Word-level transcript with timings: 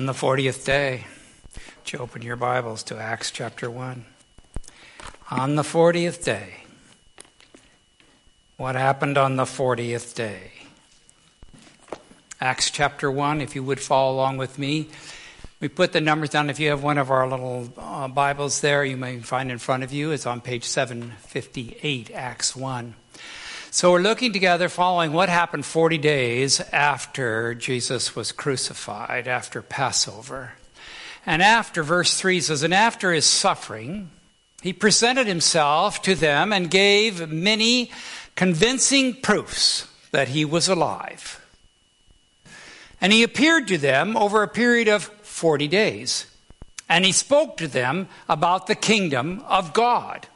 On 0.00 0.06
the 0.06 0.14
40th 0.14 0.64
day, 0.64 1.04
would 1.54 1.92
you 1.92 1.98
open 1.98 2.22
your 2.22 2.36
Bibles 2.36 2.82
to 2.84 2.96
Acts 2.96 3.30
chapter 3.30 3.70
1? 3.70 4.06
On 5.30 5.56
the 5.56 5.62
40th 5.62 6.24
day, 6.24 6.64
what 8.56 8.76
happened 8.76 9.18
on 9.18 9.36
the 9.36 9.44
40th 9.44 10.14
day? 10.14 10.52
Acts 12.40 12.70
chapter 12.70 13.10
1, 13.10 13.42
if 13.42 13.54
you 13.54 13.62
would 13.62 13.78
follow 13.78 14.14
along 14.14 14.38
with 14.38 14.58
me. 14.58 14.88
We 15.60 15.68
put 15.68 15.92
the 15.92 16.00
numbers 16.00 16.30
down. 16.30 16.48
If 16.48 16.58
you 16.58 16.70
have 16.70 16.82
one 16.82 16.96
of 16.96 17.10
our 17.10 17.28
little 17.28 17.70
uh, 17.76 18.08
Bibles 18.08 18.62
there, 18.62 18.82
you 18.82 18.96
may 18.96 19.18
find 19.18 19.50
in 19.50 19.58
front 19.58 19.82
of 19.82 19.92
you. 19.92 20.12
It's 20.12 20.24
on 20.24 20.40
page 20.40 20.64
758, 20.64 22.10
Acts 22.14 22.56
1. 22.56 22.94
So 23.72 23.92
we're 23.92 24.00
looking 24.00 24.32
together 24.32 24.68
following 24.68 25.12
what 25.12 25.28
happened 25.28 25.64
40 25.64 25.96
days 25.98 26.60
after 26.72 27.54
Jesus 27.54 28.16
was 28.16 28.32
crucified, 28.32 29.28
after 29.28 29.62
Passover. 29.62 30.54
And 31.24 31.40
after, 31.40 31.84
verse 31.84 32.18
3 32.18 32.40
says, 32.40 32.64
And 32.64 32.74
after 32.74 33.12
his 33.12 33.26
suffering, 33.26 34.10
he 34.60 34.72
presented 34.72 35.28
himself 35.28 36.02
to 36.02 36.16
them 36.16 36.52
and 36.52 36.68
gave 36.68 37.30
many 37.30 37.92
convincing 38.34 39.14
proofs 39.14 39.86
that 40.10 40.26
he 40.26 40.44
was 40.44 40.66
alive. 40.66 41.40
And 43.00 43.12
he 43.12 43.22
appeared 43.22 43.68
to 43.68 43.78
them 43.78 44.16
over 44.16 44.42
a 44.42 44.48
period 44.48 44.88
of 44.88 45.04
40 45.04 45.68
days. 45.68 46.26
And 46.88 47.04
he 47.04 47.12
spoke 47.12 47.56
to 47.58 47.68
them 47.68 48.08
about 48.28 48.66
the 48.66 48.74
kingdom 48.74 49.44
of 49.46 49.72
God. 49.72 50.26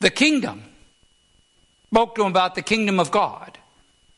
The 0.00 0.10
kingdom 0.10 0.62
spoke 1.92 2.14
to 2.14 2.22
him 2.22 2.28
about 2.28 2.54
the 2.54 2.62
kingdom 2.62 2.98
of 2.98 3.10
God. 3.10 3.58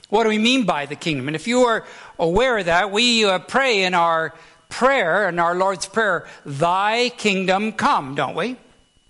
What 0.09 0.23
do 0.23 0.29
we 0.29 0.39
mean 0.39 0.65
by 0.65 0.87
the 0.87 0.95
kingdom? 0.95 1.27
And 1.27 1.35
if 1.35 1.49
you 1.49 1.63
are 1.63 1.85
aware 2.21 2.59
of 2.59 2.67
that, 2.67 2.93
we 2.93 3.25
uh, 3.25 3.41
pray 3.41 3.83
in 3.83 3.95
our 3.95 4.33
prayer, 4.69 5.29
in 5.29 5.41
our 5.41 5.57
Lord's 5.57 5.85
Prayer, 5.85 6.29
Thy 6.47 7.09
kingdom 7.09 7.73
come, 7.73 8.15
don't 8.15 8.37
we? 8.37 8.55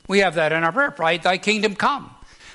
We 0.09 0.21
have 0.21 0.37
that 0.37 0.53
in 0.53 0.65
our 0.65 0.73
prayer, 0.73 0.95
right? 0.99 1.23
Thy 1.23 1.37
kingdom 1.37 1.75
come. 1.75 2.11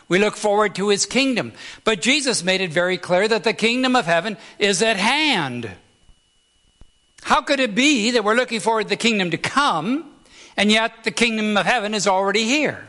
We 0.07 0.17
look 0.17 0.35
forward 0.35 0.73
to 0.75 0.89
his 0.89 1.05
kingdom. 1.05 1.53
But 1.83 2.01
Jesus 2.01 2.43
made 2.43 2.61
it 2.61 2.71
very 2.71 2.97
clear 2.97 3.27
that 3.27 3.43
the 3.43 3.53
kingdom 3.53 3.95
of 3.95 4.07
heaven 4.07 4.35
is 4.57 4.81
at 4.81 4.97
hand. 4.97 5.69
How 7.21 7.41
could 7.41 7.59
it 7.59 7.75
be 7.75 8.09
that 8.11 8.23
we're 8.23 8.33
looking 8.33 8.61
forward 8.61 8.85
to 8.85 8.89
the 8.89 8.95
kingdom 8.95 9.29
to 9.29 9.37
come, 9.37 10.11
and 10.57 10.71
yet 10.71 11.03
the 11.03 11.11
kingdom 11.11 11.55
of 11.55 11.67
heaven 11.67 11.93
is 11.93 12.07
already 12.07 12.45
here? 12.45 12.87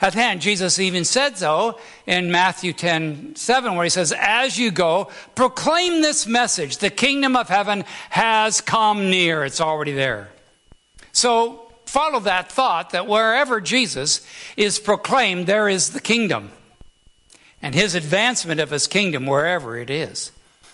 At 0.00 0.14
hand. 0.14 0.40
Jesus 0.40 0.78
even 0.78 1.04
said 1.04 1.36
so 1.36 1.78
in 2.06 2.30
Matthew 2.30 2.72
10 2.72 3.36
7, 3.36 3.74
where 3.74 3.84
he 3.84 3.90
says, 3.90 4.12
As 4.16 4.58
you 4.58 4.70
go, 4.70 5.10
proclaim 5.34 6.02
this 6.02 6.26
message 6.26 6.78
the 6.78 6.90
kingdom 6.90 7.36
of 7.36 7.48
heaven 7.48 7.84
has 8.10 8.60
come 8.60 9.10
near. 9.10 9.44
It's 9.44 9.60
already 9.60 9.92
there. 9.92 10.30
So 11.12 11.70
follow 11.86 12.20
that 12.20 12.50
thought 12.50 12.90
that 12.90 13.06
wherever 13.06 13.60
Jesus 13.60 14.26
is 14.56 14.78
proclaimed, 14.78 15.46
there 15.46 15.68
is 15.68 15.90
the 15.90 16.00
kingdom 16.00 16.50
and 17.62 17.74
his 17.74 17.94
advancement 17.94 18.60
of 18.60 18.70
his 18.70 18.86
kingdom 18.86 19.26
wherever 19.26 19.76
it 19.76 19.90
is. 19.90 20.32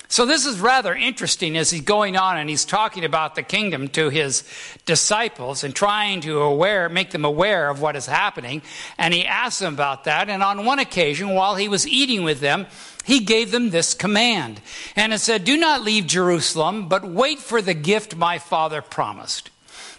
So 0.08 0.24
this 0.24 0.46
is 0.46 0.60
rather 0.60 0.94
interesting 0.94 1.56
as 1.56 1.70
he's 1.70 1.82
going 1.82 2.16
on 2.16 2.38
and 2.38 2.48
he's 2.48 2.64
talking 2.64 3.04
about 3.04 3.34
the 3.34 3.42
kingdom 3.42 3.88
to 3.88 4.08
his 4.08 4.44
disciples 4.84 5.64
and 5.64 5.74
trying 5.74 6.20
to 6.20 6.40
aware, 6.40 6.88
make 6.88 7.10
them 7.10 7.24
aware 7.24 7.68
of 7.68 7.80
what 7.80 7.96
is 7.96 8.06
happening. 8.06 8.62
And 8.98 9.12
he 9.12 9.26
asks 9.26 9.58
them 9.58 9.74
about 9.74 10.04
that. 10.04 10.28
And 10.28 10.44
on 10.44 10.64
one 10.64 10.78
occasion, 10.78 11.34
while 11.34 11.56
he 11.56 11.68
was 11.68 11.88
eating 11.88 12.22
with 12.22 12.38
them, 12.38 12.66
he 13.04 13.20
gave 13.20 13.50
them 13.50 13.70
this 13.70 13.94
command. 13.94 14.60
And 14.94 15.12
it 15.12 15.18
said, 15.18 15.44
Do 15.44 15.56
not 15.56 15.82
leave 15.82 16.06
Jerusalem, 16.06 16.88
but 16.88 17.04
wait 17.04 17.40
for 17.40 17.60
the 17.60 17.74
gift 17.74 18.16
my 18.16 18.38
father 18.38 18.82
promised, 18.82 19.50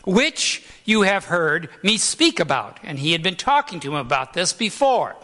which 0.05 0.65
you 0.85 1.01
have 1.01 1.25
heard 1.25 1.69
me 1.83 1.97
speak 1.97 2.39
about. 2.39 2.79
And 2.81 2.99
he 2.99 3.11
had 3.11 3.23
been 3.23 3.35
talking 3.35 3.81
to 3.81 3.89
him 3.89 3.95
about 3.95 4.33
this 4.33 4.53
before. 4.53 5.17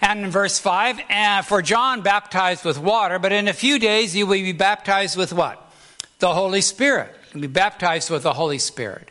And 0.00 0.24
in 0.24 0.30
verse 0.30 0.58
5, 0.58 1.00
uh, 1.10 1.42
for 1.42 1.62
John 1.62 2.00
baptized 2.00 2.64
with 2.64 2.78
water, 2.78 3.18
but 3.18 3.32
in 3.32 3.48
a 3.48 3.52
few 3.52 3.78
days 3.78 4.16
you 4.16 4.26
will 4.26 4.34
be 4.34 4.52
baptized 4.52 5.16
with 5.16 5.32
what? 5.32 5.70
The 6.18 6.34
Holy 6.34 6.60
Spirit. 6.60 7.14
You'll 7.32 7.42
be 7.42 7.46
baptized 7.46 8.10
with 8.10 8.22
the 8.22 8.32
Holy 8.32 8.58
Spirit. 8.58 9.08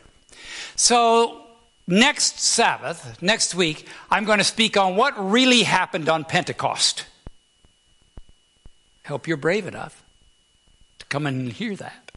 So, 0.76 1.42
next 1.88 2.40
Sabbath, 2.40 3.22
next 3.22 3.56
week, 3.56 3.88
I'm 4.10 4.26
going 4.26 4.40
to 4.40 4.44
speak 4.44 4.78
on 4.78 4.96
what 4.96 5.14
really 5.18 5.64
happened 5.64 6.10
on 6.10 6.24
Pentecost. 6.26 7.06
Hope 9.08 9.28
you're 9.28 9.38
brave 9.38 9.68
enough 9.68 10.04
to 11.00 11.06
come 11.08 11.26
and 11.26 11.52
hear 11.52 11.76
that. 11.76 12.12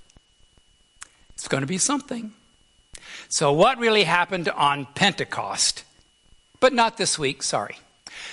It's 1.35 1.49
going 1.49 1.63
to 1.63 1.67
be 1.67 1.79
something. 1.79 2.33
So, 3.29 3.53
what 3.53 3.79
really 3.79 4.05
happened 4.05 4.49
on 4.49 4.87
Pentecost? 4.95 5.85
But 6.61 6.73
not 6.73 6.99
this 6.99 7.19
week, 7.19 7.43
sorry. 7.43 7.79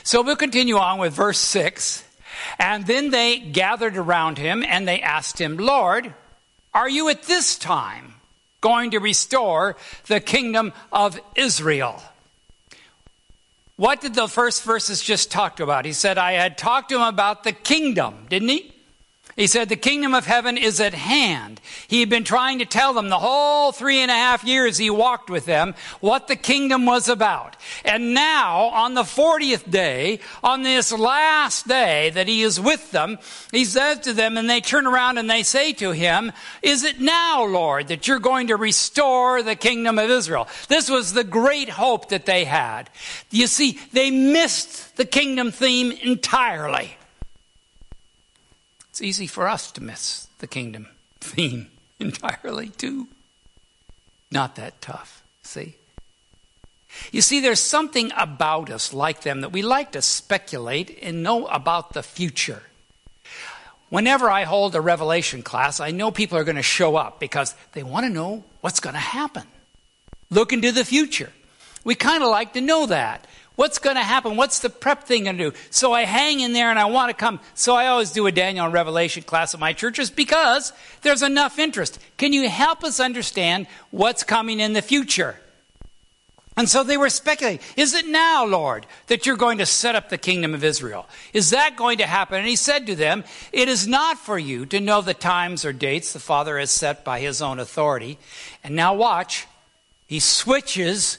So 0.04 0.22
we'll 0.22 0.36
continue 0.36 0.78
on 0.78 1.00
with 1.00 1.14
verse 1.14 1.40
6. 1.40 2.04
And 2.58 2.86
then 2.86 3.12
they 3.12 3.40
gathered 3.40 3.98
around 3.98 4.38
him 4.38 4.64
and 4.64 4.88
they 4.88 5.02
asked 5.02 5.40
him, 5.40 5.58
Lord, 5.58 6.14
are 6.74 6.90
you 6.90 7.10
at 7.10 7.24
this 7.24 7.58
time 7.58 8.16
going 8.62 8.92
to 8.92 9.00
restore 9.00 9.76
the 10.08 10.20
kingdom 10.20 10.74
of 10.92 11.20
Israel? 11.36 12.02
What 13.76 14.02
did 14.02 14.14
the 14.14 14.28
first 14.28 14.64
verses 14.64 15.02
just 15.02 15.32
talk 15.32 15.62
about? 15.62 15.86
He 15.86 15.94
said, 15.94 16.18
I 16.18 16.34
had 16.34 16.58
talked 16.58 16.90
to 16.90 16.96
him 16.96 17.02
about 17.02 17.44
the 17.44 17.54
kingdom, 17.54 18.28
didn't 18.30 18.50
he? 18.50 18.74
He 19.40 19.48
said, 19.48 19.70
The 19.70 19.78
kingdom 19.78 20.14
of 20.14 20.26
heaven 20.26 20.58
is 20.58 20.82
at 20.82 20.94
hand. 20.94 21.62
He 21.88 22.02
had 22.02 22.10
been 22.10 22.26
trying 22.26 22.60
to 22.60 22.66
tell 22.66 22.92
them 22.92 23.08
the 23.08 23.20
whole 23.20 23.72
three 23.72 24.00
and 24.00 24.12
a 24.12 24.14
half 24.14 24.44
years 24.44 24.78
he 24.78 24.90
walked 24.90 25.30
with 25.30 25.46
them 25.46 25.76
what 26.02 26.28
the 26.28 26.36
kingdom 26.36 26.86
was 26.86 27.08
about. 27.08 27.56
And 27.86 28.14
now, 28.14 28.64
on 28.64 28.96
the 28.96 29.04
40th 29.04 29.72
day, 29.72 30.20
on 30.44 30.64
this 30.64 30.92
last 30.92 31.70
day 31.70 32.10
that 32.10 32.28
he 32.28 32.42
is 32.42 32.60
with 32.60 32.92
them, 32.92 33.18
he 33.54 33.64
says 33.64 34.00
to 34.00 34.12
them, 34.12 34.38
and 34.38 34.50
they 34.50 34.60
turn 34.60 34.86
around 34.86 35.18
and 35.18 35.30
they 35.30 35.44
say 35.44 35.72
to 35.72 35.92
him, 35.92 36.34
Is 36.62 36.84
it 36.84 37.00
now, 37.00 37.46
Lord, 37.46 37.88
that 37.88 38.10
you're 38.10 38.20
going 38.20 38.48
to 38.48 38.58
restore 38.58 39.42
the 39.42 39.56
kingdom 39.56 40.00
of 40.00 40.10
Israel? 40.10 40.50
This 40.68 40.90
was 40.90 41.14
the 41.14 41.24
great 41.24 41.70
hope 41.70 42.10
that 42.10 42.26
they 42.26 42.44
had. 42.44 42.90
You 43.32 43.48
see, 43.48 43.80
they 43.94 44.12
missed 44.12 44.98
the 44.98 45.06
kingdom 45.06 45.54
theme 45.54 45.94
entirely. 45.94 46.98
It's 49.00 49.08
easy 49.08 49.28
for 49.28 49.48
us 49.48 49.72
to 49.72 49.82
miss 49.82 50.28
the 50.40 50.48
kingdom 50.48 50.90
theme 51.22 51.68
entirely, 52.02 52.68
too. 52.68 53.08
Not 54.30 54.58
that 54.58 54.82
tough, 54.82 55.24
see? 55.42 55.76
You 57.10 57.22
see, 57.22 57.40
there's 57.40 57.62
something 57.62 58.12
about 58.18 58.70
us 58.70 58.94
like 58.94 59.22
them 59.22 59.40
that 59.40 59.54
we 59.54 59.62
like 59.62 59.94
to 59.94 60.02
speculate 60.02 61.00
and 61.02 61.24
know 61.24 61.48
about 61.48 61.94
the 61.94 62.04
future. 62.04 62.62
Whenever 63.88 64.30
I 64.30 64.44
hold 64.44 64.76
a 64.76 64.82
revelation 64.82 65.44
class, 65.44 65.80
I 65.80 65.92
know 65.92 66.12
people 66.12 66.38
are 66.38 66.44
going 66.44 66.58
to 66.58 66.62
show 66.62 66.98
up 66.98 67.22
because 67.22 67.56
they 67.72 67.84
want 67.84 68.06
to 68.06 68.12
know 68.12 68.44
what's 68.60 68.82
going 68.82 68.96
to 68.96 69.00
happen. 69.00 69.44
Look 70.30 70.52
into 70.52 70.74
the 70.74 70.84
future. 70.84 71.32
We 71.86 71.96
kind 71.96 72.22
of 72.22 72.32
like 72.32 72.52
to 72.52 72.60
know 72.60 72.88
that. 72.88 73.26
What's 73.60 73.78
going 73.78 73.98
to 73.98 74.04
happen? 74.04 74.38
What's 74.38 74.60
the 74.60 74.70
prep 74.70 75.04
thing 75.04 75.26
going 75.26 75.38
to 75.38 75.52
do? 75.52 75.58
So 75.70 75.92
I 75.92 76.06
hang 76.06 76.40
in 76.40 76.54
there 76.54 76.70
and 76.70 76.80
I 76.80 76.86
want 76.86 77.10
to 77.10 77.14
come. 77.14 77.42
So 77.56 77.76
I 77.76 77.88
always 77.88 78.12
do 78.12 78.26
a 78.26 78.32
Daniel 78.32 78.64
and 78.64 78.74
Revelation 78.74 79.22
class 79.22 79.54
at 79.54 79.60
my 79.60 79.74
churches 79.74 80.10
because 80.10 80.72
there's 81.02 81.24
enough 81.24 81.60
interest. 81.60 82.00
Can 82.16 82.32
you 82.32 82.48
help 82.48 82.86
us 82.86 83.02
understand 83.02 83.68
what's 83.92 84.24
coming 84.24 84.62
in 84.62 84.72
the 84.72 84.82
future? 84.82 85.42
And 86.56 86.70
so 86.70 86.86
they 86.86 86.96
were 86.96 87.10
speculating, 87.10 87.60
is 87.76 87.94
it 87.96 88.08
now, 88.08 88.46
Lord, 88.46 88.86
that 89.08 89.26
you're 89.26 89.36
going 89.36 89.58
to 89.58 89.66
set 89.66 89.94
up 89.94 90.08
the 90.08 90.18
kingdom 90.18 90.54
of 90.54 90.64
Israel? 90.64 91.06
Is 91.34 91.50
that 91.50 91.76
going 91.76 91.98
to 91.98 92.08
happen? 92.08 92.40
And 92.40 92.48
he 92.48 92.56
said 92.56 92.88
to 92.88 92.96
them, 92.96 93.26
It 93.52 93.68
is 93.68 93.86
not 93.86 94.18
for 94.18 94.40
you 94.40 94.68
to 94.68 94.80
know 94.80 95.02
the 95.02 95.14
times 95.14 95.66
or 95.66 95.74
dates 95.74 96.14
the 96.14 96.20
Father 96.20 96.58
has 96.60 96.72
set 96.72 97.04
by 97.04 97.20
his 97.20 97.42
own 97.42 97.60
authority. 97.60 98.20
And 98.64 98.74
now 98.74 98.94
watch, 98.94 99.48
he 100.08 100.22
switches 100.22 101.18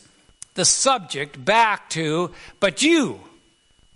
the 0.55 0.65
subject 0.65 1.43
back 1.45 1.91
to, 1.91 2.33
but 2.59 2.83
you 2.83 3.21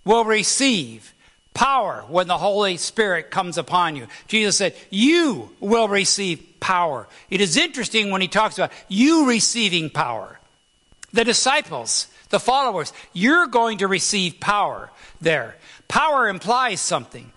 will 0.03 0.25
receive 0.25 1.13
power 1.53 2.03
when 2.07 2.27
the 2.27 2.37
Holy 2.37 2.77
Spirit 2.77 3.31
comes 3.31 3.57
upon 3.57 3.95
you. 3.95 4.07
Jesus 4.27 4.57
said, 4.57 4.75
You 4.91 5.49
will 5.59 5.87
receive 5.87 6.45
power. 6.59 7.07
It 7.29 7.41
is 7.41 7.57
interesting 7.57 8.11
when 8.11 8.21
he 8.21 8.27
talks 8.27 8.57
about 8.57 8.71
you 8.87 9.27
receiving 9.27 9.89
power. 9.89 10.39
The 11.13 11.23
disciples, 11.23 12.07
the 12.29 12.39
followers, 12.39 12.93
you're 13.13 13.47
going 13.47 13.79
to 13.79 13.87
receive 13.87 14.39
power 14.39 14.91
there. 15.21 15.55
Power 15.87 16.27
implies 16.27 16.81
something, 16.81 17.31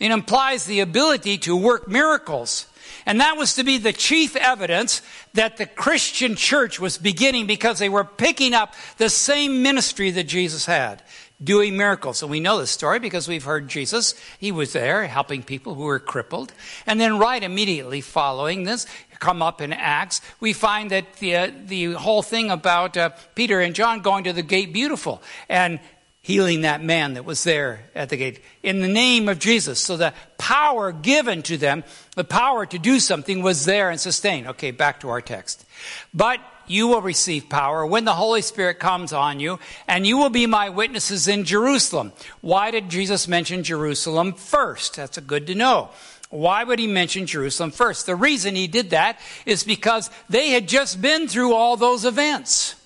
it 0.00 0.10
implies 0.10 0.64
the 0.64 0.80
ability 0.80 1.38
to 1.38 1.54
work 1.54 1.86
miracles. 1.86 2.66
And 3.06 3.20
that 3.20 3.36
was 3.36 3.54
to 3.54 3.64
be 3.64 3.78
the 3.78 3.92
chief 3.92 4.34
evidence 4.36 5.02
that 5.34 5.56
the 5.56 5.66
Christian 5.66 6.36
church 6.36 6.80
was 6.80 6.98
beginning 6.98 7.46
because 7.46 7.78
they 7.78 7.88
were 7.88 8.04
picking 8.04 8.54
up 8.54 8.74
the 8.98 9.08
same 9.08 9.62
ministry 9.62 10.10
that 10.10 10.24
Jesus 10.24 10.66
had 10.66 11.02
doing 11.42 11.76
miracles. 11.76 12.22
And 12.22 12.30
we 12.30 12.40
know 12.40 12.58
this 12.58 12.70
story 12.70 12.98
because 12.98 13.26
we've 13.26 13.44
heard 13.44 13.68
Jesus. 13.68 14.14
He 14.38 14.52
was 14.52 14.72
there 14.72 15.06
helping 15.06 15.42
people 15.42 15.74
who 15.74 15.84
were 15.84 15.98
crippled. 15.98 16.52
And 16.86 17.00
then 17.00 17.18
right 17.18 17.42
immediately 17.42 18.00
following 18.00 18.64
this, 18.64 18.86
come 19.18 19.42
up 19.42 19.60
in 19.60 19.72
Acts, 19.72 20.20
we 20.40 20.52
find 20.52 20.90
that 20.90 21.14
the, 21.14 21.36
uh, 21.36 21.50
the 21.66 21.92
whole 21.92 22.22
thing 22.22 22.50
about 22.50 22.96
uh, 22.96 23.10
Peter 23.34 23.60
and 23.60 23.74
John 23.74 24.00
going 24.00 24.24
to 24.24 24.32
the 24.32 24.42
gate 24.42 24.72
beautiful 24.72 25.22
and 25.48 25.78
healing 26.22 26.62
that 26.62 26.82
man 26.82 27.14
that 27.14 27.24
was 27.24 27.44
there 27.44 27.88
at 27.94 28.10
the 28.10 28.16
gate 28.16 28.40
in 28.62 28.80
the 28.80 28.88
name 28.88 29.28
of 29.28 29.38
Jesus. 29.38 29.80
So 29.80 29.96
the 29.96 30.12
power 30.38 30.92
given 30.92 31.42
to 31.44 31.56
them, 31.56 31.82
the 32.14 32.24
power 32.24 32.66
to 32.66 32.78
do 32.78 33.00
something 33.00 33.42
was 33.42 33.64
there 33.64 33.90
and 33.90 33.98
sustained. 33.98 34.46
Okay, 34.48 34.70
back 34.70 35.00
to 35.00 35.08
our 35.08 35.22
text. 35.22 35.64
But 36.12 36.40
you 36.66 36.88
will 36.88 37.02
receive 37.02 37.48
power 37.48 37.84
when 37.84 38.04
the 38.04 38.14
Holy 38.14 38.42
Spirit 38.42 38.78
comes 38.78 39.12
on 39.12 39.40
you, 39.40 39.58
and 39.88 40.06
you 40.06 40.18
will 40.18 40.30
be 40.30 40.46
my 40.46 40.68
witnesses 40.68 41.26
in 41.26 41.44
Jerusalem. 41.44 42.12
Why 42.42 42.70
did 42.70 42.90
Jesus 42.90 43.26
mention 43.26 43.64
Jerusalem 43.64 44.34
first? 44.34 44.96
That's 44.96 45.18
a 45.18 45.22
good 45.22 45.46
to 45.48 45.54
know. 45.54 45.90
Why 46.28 46.62
would 46.62 46.78
he 46.78 46.86
mention 46.86 47.26
Jerusalem 47.26 47.72
first? 47.72 48.06
The 48.06 48.14
reason 48.14 48.54
he 48.54 48.68
did 48.68 48.90
that 48.90 49.18
is 49.46 49.64
because 49.64 50.10
they 50.28 50.50
had 50.50 50.68
just 50.68 51.02
been 51.02 51.26
through 51.26 51.54
all 51.54 51.76
those 51.76 52.04
events. 52.04 52.76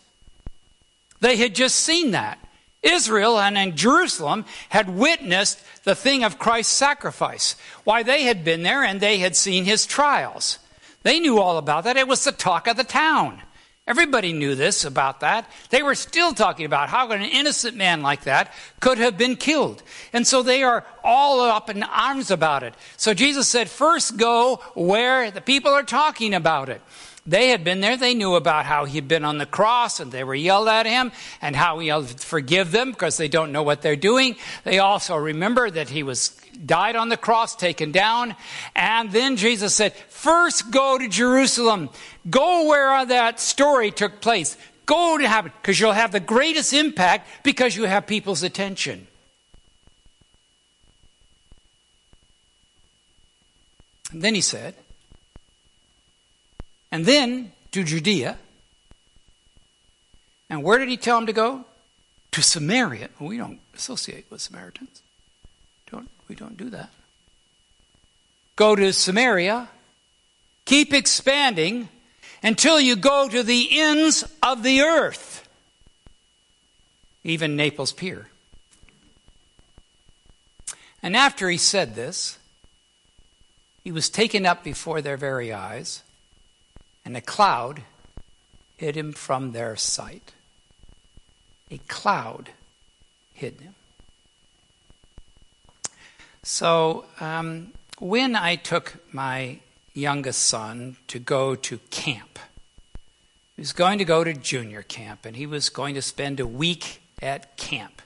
They 1.21 1.37
had 1.37 1.55
just 1.55 1.77
seen 1.77 2.13
that. 2.13 2.39
Israel 2.85 3.39
and 3.39 3.59
in 3.59 3.77
Jerusalem 3.77 4.45
had 4.69 4.89
witnessed 4.89 5.61
the 5.85 5.95
thing 5.95 6.23
of 6.23 6.39
Christ's 6.39 6.75
sacrifice. 6.75 7.57
Why 7.83 8.03
they 8.03 8.25
had 8.25 8.45
been 8.45 8.63
there 8.63 8.85
and 8.85 9.01
they 9.01 9.19
had 9.19 9.35
seen 9.35 9.65
his 9.65 9.87
trials. 9.87 10.59
They 11.03 11.19
knew 11.19 11.39
all 11.39 11.59
about 11.59 11.85
that. 11.85 11.97
It 11.97 12.09
was 12.09 12.25
the 12.25 12.33
talk 12.33 12.67
of 12.67 12.77
the 12.77 12.85
town. 12.85 13.43
Everybody 13.87 14.33
knew 14.33 14.55
this 14.55 14.87
about 14.87 15.21
that. 15.21 15.51
They 15.69 15.83
were 15.83 15.95
still 15.95 16.33
talking 16.33 16.65
about 16.65 16.89
how 16.89 17.11
an 17.11 17.21
innocent 17.21 17.77
man 17.77 18.01
like 18.01 18.25
that 18.25 18.51
could 18.81 18.97
have 18.97 19.19
been 19.19 19.37
killed. 19.37 19.83
And 20.15 20.27
so 20.27 20.43
they 20.43 20.63
are 20.63 20.87
all 21.03 21.41
up 21.41 21.69
in 21.69 21.83
arms 21.83 22.31
about 22.31 22.63
it. 22.63 22.73
So 22.97 23.13
Jesus 23.13 23.47
said, 23.47 23.69
first 23.69 24.17
go 24.17 24.63
where 24.75 25.31
the 25.31 25.43
people 25.43 25.71
are 25.71 25.83
talking 25.83 26.33
about 26.33 26.71
it. 26.71 26.81
They 27.27 27.49
had 27.49 27.65
been 27.65 27.81
there. 27.81 27.97
They 27.97 28.13
knew 28.13 28.35
about 28.35 28.67
how 28.67 28.85
he'd 28.85 29.09
been 29.09 29.25
on 29.25 29.39
the 29.39 29.47
cross 29.47 29.99
and 29.99 30.13
they 30.13 30.25
were 30.25 30.35
yelled 30.35 30.69
at 30.69 30.85
him 30.85 31.11
and 31.41 31.57
how 31.57 31.79
he 31.79 31.87
yelled, 31.87 32.21
forgive 32.21 32.71
them 32.71 32.91
because 32.91 33.17
they 33.17 33.29
don't 33.29 33.51
know 33.51 33.63
what 33.63 33.81
they're 33.81 33.97
doing. 33.97 34.37
They 34.65 34.79
also 34.79 35.17
remember 35.17 35.71
that 35.71 35.89
he 35.89 36.03
was 36.03 36.39
died 36.67 36.97
on 36.97 37.09
the 37.09 37.17
cross, 37.17 37.57
taken 37.57 37.93
down. 37.93 38.37
And 38.77 39.11
then 39.11 39.37
Jesus 39.37 39.75
said, 39.75 39.95
first 39.95 40.71
go 40.71 40.99
to 40.99 41.09
Jerusalem. 41.09 41.89
Go 42.29 42.69
where 42.69 43.07
that 43.07 43.41
story 43.41 43.91
took 43.91 44.21
place. 44.21 44.59
Go 44.85 45.17
to 45.17 45.27
have 45.27 45.47
it 45.47 45.53
because 45.63 45.81
you'll 45.81 45.93
have 45.93 46.13
the 46.13 46.21
greatest 46.21 46.75
impact 46.75 47.27
because 47.43 47.75
you 47.75 47.85
have 47.85 48.07
people's 48.07 48.43
attention. 48.43 49.07
And 54.13 54.21
then 54.21 54.35
he 54.35 54.43
said, 54.43 54.75
and 56.95 57.05
then 57.05 57.51
to 57.73 57.83
Judea. 57.83 58.39
And 60.49 60.63
where 60.63 60.79
did 60.79 60.89
he 60.89 60.97
tell 60.97 61.19
him 61.19 61.27
to 61.27 61.33
go? 61.33 61.65
To 62.31 62.41
Samaria. 62.41 63.09
We 63.19 63.37
don't 63.37 63.59
associate 63.75 64.27
with 64.31 64.41
Samaritans. 64.41 65.03
Don't, 65.91 66.09
we 66.29 66.37
don't 66.37 66.57
do 66.57 66.71
that. 66.71 66.91
Go 68.55 68.77
to 68.77 68.93
Samaria. 68.93 69.69
Keep 70.67 70.95
expanding 70.95 71.89
until 72.45 72.79
you 72.79 72.95
go 72.95 73.29
to 73.29 73.43
the 73.43 73.69
ends 73.73 74.23
of 74.41 74.63
the 74.63 74.83
earth. 74.83 75.49
Even 77.25 77.57
Naples 77.57 77.91
Pier. 77.91 78.29
And 81.03 81.17
after 81.17 81.51
he 81.51 81.59
said 81.59 81.97
this, 81.97 82.39
he 83.83 83.91
was 83.91 84.09
taken 84.09 84.47
up 84.47 84.63
before 84.63 85.03
their 85.03 85.17
very 85.17 85.53
eyes 85.53 86.05
and 87.05 87.17
a 87.17 87.21
cloud 87.21 87.83
hid 88.77 88.97
him 88.97 89.13
from 89.13 89.53
their 89.53 89.77
sight. 89.77 90.33
A 91.71 91.79
cloud 91.89 92.51
hid 93.33 93.61
him. 93.61 93.75
So, 96.43 97.07
um, 97.21 97.73
when 97.99 98.37
I 98.37 98.57
took 98.57 98.97
my 99.13 99.61
youngest 99.95 100.43
son 100.43 100.97
to 101.09 101.19
go 101.19 101.55
to 101.55 101.79
camp, 101.91 102.39
he 103.57 103.63
was 103.63 103.73
going 103.73 103.99
to 103.99 104.05
go 104.05 104.25
to 104.25 104.35
junior 104.35 104.83
camp, 104.83 105.25
and 105.25 105.37
he 105.37 105.47
was 105.47 105.69
going 105.69 105.95
to 105.95 106.03
spend 106.03 106.41
a 106.41 106.47
week 106.47 107.01
at 107.23 107.57
camp. 107.57 108.03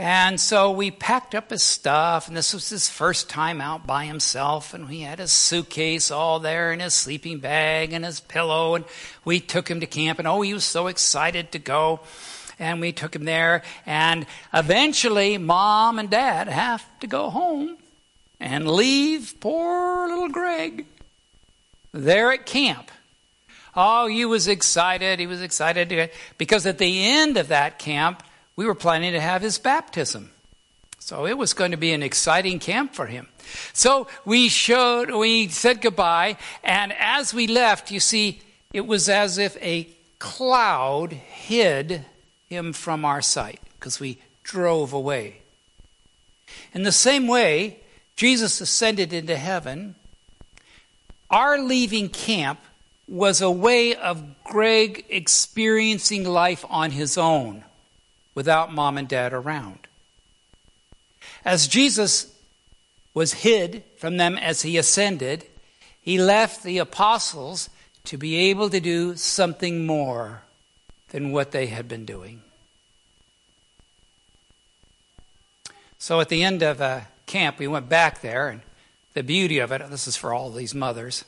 And 0.00 0.40
so 0.40 0.70
we 0.70 0.90
packed 0.90 1.34
up 1.34 1.50
his 1.50 1.62
stuff, 1.62 2.26
and 2.26 2.34
this 2.34 2.54
was 2.54 2.70
his 2.70 2.88
first 2.88 3.28
time 3.28 3.60
out 3.60 3.86
by 3.86 4.06
himself. 4.06 4.72
And 4.72 4.88
he 4.88 5.02
had 5.02 5.18
his 5.18 5.30
suitcase 5.30 6.10
all 6.10 6.40
there, 6.40 6.72
and 6.72 6.80
his 6.80 6.94
sleeping 6.94 7.38
bag, 7.38 7.92
and 7.92 8.02
his 8.02 8.18
pillow. 8.18 8.76
And 8.76 8.86
we 9.26 9.40
took 9.40 9.68
him 9.68 9.80
to 9.80 9.86
camp, 9.86 10.18
and 10.18 10.26
oh, 10.26 10.40
he 10.40 10.54
was 10.54 10.64
so 10.64 10.86
excited 10.86 11.52
to 11.52 11.58
go. 11.58 12.00
And 12.58 12.80
we 12.80 12.92
took 12.92 13.14
him 13.14 13.26
there, 13.26 13.62
and 13.84 14.24
eventually, 14.54 15.36
mom 15.36 15.98
and 15.98 16.08
dad 16.08 16.48
have 16.48 16.82
to 17.00 17.06
go 17.06 17.28
home 17.28 17.76
and 18.40 18.70
leave 18.70 19.34
poor 19.38 20.08
little 20.08 20.30
Greg 20.30 20.86
there 21.92 22.32
at 22.32 22.46
camp. 22.46 22.90
Oh, 23.76 24.06
he 24.06 24.24
was 24.24 24.48
excited. 24.48 25.20
He 25.20 25.26
was 25.26 25.42
excited 25.42 25.90
to, 25.90 26.08
because 26.38 26.64
at 26.64 26.78
the 26.78 27.06
end 27.06 27.36
of 27.36 27.48
that 27.48 27.78
camp, 27.78 28.22
we 28.60 28.66
were 28.66 28.74
planning 28.74 29.14
to 29.14 29.20
have 29.20 29.40
his 29.40 29.56
baptism. 29.56 30.28
So 30.98 31.26
it 31.26 31.38
was 31.38 31.54
going 31.54 31.70
to 31.70 31.78
be 31.78 31.92
an 31.92 32.02
exciting 32.02 32.58
camp 32.58 32.94
for 32.94 33.06
him. 33.06 33.26
So 33.72 34.06
we 34.26 34.50
showed, 34.50 35.10
we 35.10 35.48
said 35.48 35.80
goodbye, 35.80 36.36
and 36.62 36.92
as 36.92 37.32
we 37.32 37.46
left, 37.46 37.90
you 37.90 38.00
see, 38.00 38.42
it 38.74 38.86
was 38.86 39.08
as 39.08 39.38
if 39.38 39.56
a 39.62 39.88
cloud 40.18 41.14
hid 41.14 42.04
him 42.50 42.74
from 42.74 43.06
our 43.06 43.22
sight 43.22 43.60
because 43.78 43.98
we 43.98 44.18
drove 44.42 44.92
away. 44.92 45.38
In 46.74 46.82
the 46.82 46.92
same 46.92 47.28
way, 47.28 47.78
Jesus 48.14 48.60
ascended 48.60 49.14
into 49.14 49.38
heaven. 49.38 49.94
Our 51.30 51.58
leaving 51.58 52.10
camp 52.10 52.60
was 53.08 53.40
a 53.40 53.50
way 53.50 53.94
of 53.94 54.22
Greg 54.44 55.06
experiencing 55.08 56.24
life 56.24 56.62
on 56.68 56.90
his 56.90 57.16
own 57.16 57.64
without 58.40 58.72
mom 58.72 58.96
and 58.96 59.06
dad 59.06 59.34
around. 59.34 59.86
As 61.44 61.68
Jesus 61.68 62.34
was 63.12 63.34
hid 63.34 63.84
from 63.98 64.16
them 64.16 64.38
as 64.38 64.62
he 64.62 64.78
ascended, 64.78 65.46
he 66.00 66.18
left 66.18 66.62
the 66.62 66.78
apostles 66.78 67.68
to 68.04 68.16
be 68.16 68.36
able 68.48 68.70
to 68.70 68.80
do 68.80 69.14
something 69.14 69.84
more 69.84 70.40
than 71.10 71.32
what 71.32 71.50
they 71.50 71.66
had 71.66 71.86
been 71.86 72.06
doing. 72.06 72.40
So 75.98 76.18
at 76.20 76.30
the 76.30 76.42
end 76.42 76.62
of 76.62 76.80
uh, 76.80 77.00
camp, 77.26 77.58
we 77.58 77.66
went 77.66 77.90
back 77.90 78.22
there, 78.22 78.48
and 78.48 78.62
the 79.12 79.22
beauty 79.22 79.58
of 79.58 79.70
it 79.70 79.86
this 79.90 80.08
is 80.08 80.16
for 80.16 80.32
all 80.32 80.50
these 80.50 80.74
mothers. 80.74 81.26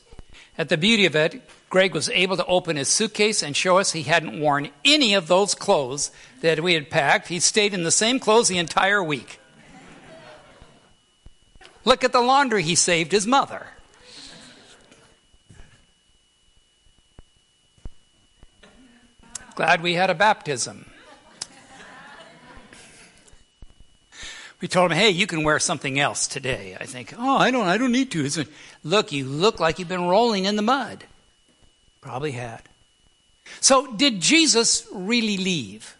At 0.57 0.69
the 0.69 0.77
beauty 0.77 1.05
of 1.05 1.15
it, 1.15 1.41
Greg 1.69 1.93
was 1.93 2.09
able 2.09 2.37
to 2.37 2.45
open 2.45 2.75
his 2.75 2.87
suitcase 2.87 3.41
and 3.41 3.55
show 3.55 3.79
us 3.79 3.91
he 3.91 4.03
hadn't 4.03 4.39
worn 4.39 4.69
any 4.85 5.13
of 5.13 5.27
those 5.27 5.55
clothes 5.55 6.11
that 6.41 6.59
we 6.61 6.75
had 6.75 6.89
packed. 6.89 7.29
He 7.29 7.39
stayed 7.39 7.73
in 7.73 7.83
the 7.83 7.91
same 7.91 8.19
clothes 8.19 8.47
the 8.47 8.57
entire 8.57 9.03
week. 9.03 9.39
Look 11.85 12.03
at 12.03 12.11
the 12.11 12.21
laundry 12.21 12.63
he 12.63 12.75
saved 12.75 13.11
his 13.11 13.27
mother. 13.27 13.67
Glad 19.55 19.81
we 19.81 19.93
had 19.93 20.09
a 20.09 20.15
baptism. 20.15 20.92
We 24.63 24.69
told 24.69 24.93
him, 24.93 24.97
"Hey, 24.97 25.09
you 25.09 25.27
can 25.27 25.43
wear 25.43 25.59
something 25.59 25.99
else 25.99 26.25
today." 26.25 26.77
I 26.79 26.85
think, 26.85 27.13
"Oh, 27.17 27.37
I 27.37 27.51
don't 27.51 27.67
I 27.67 27.77
don't 27.77 27.91
need 27.91 28.11
to." 28.11 28.45
Look, 28.81 29.11
you 29.11 29.25
look 29.25 29.59
like 29.59 29.77
you've 29.77 29.89
been 29.89 30.07
rolling 30.07 30.45
in 30.45 30.55
the 30.55 30.61
mud. 30.61 31.03
Probably 31.99 32.31
had. 32.31 32.61
So, 33.59 33.87
did 33.87 34.21
Jesus 34.21 34.87
really 34.89 35.35
leave? 35.35 35.97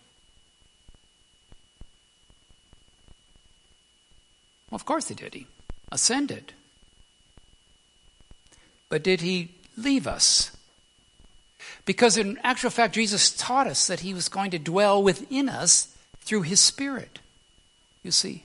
Well, 4.70 4.78
of 4.78 4.86
course 4.86 5.10
he 5.10 5.16
did. 5.16 5.34
He 5.34 5.48
ascended. 5.92 6.54
But 8.88 9.04
did 9.04 9.20
he 9.20 9.50
leave 9.76 10.08
us? 10.08 10.56
Because 11.84 12.16
in 12.16 12.38
actual 12.46 12.70
fact, 12.70 12.96
Jesus 12.96 13.30
taught 13.30 13.68
us 13.68 13.88
that 13.88 14.00
he 14.00 14.14
was 14.14 14.30
going 14.30 14.52
to 14.52 14.58
dwell 14.58 15.04
within 15.04 15.50
us 15.50 15.90
through 16.22 16.44
his 16.44 16.62
Spirit. 16.62 17.20
You 18.04 18.12
see? 18.12 18.44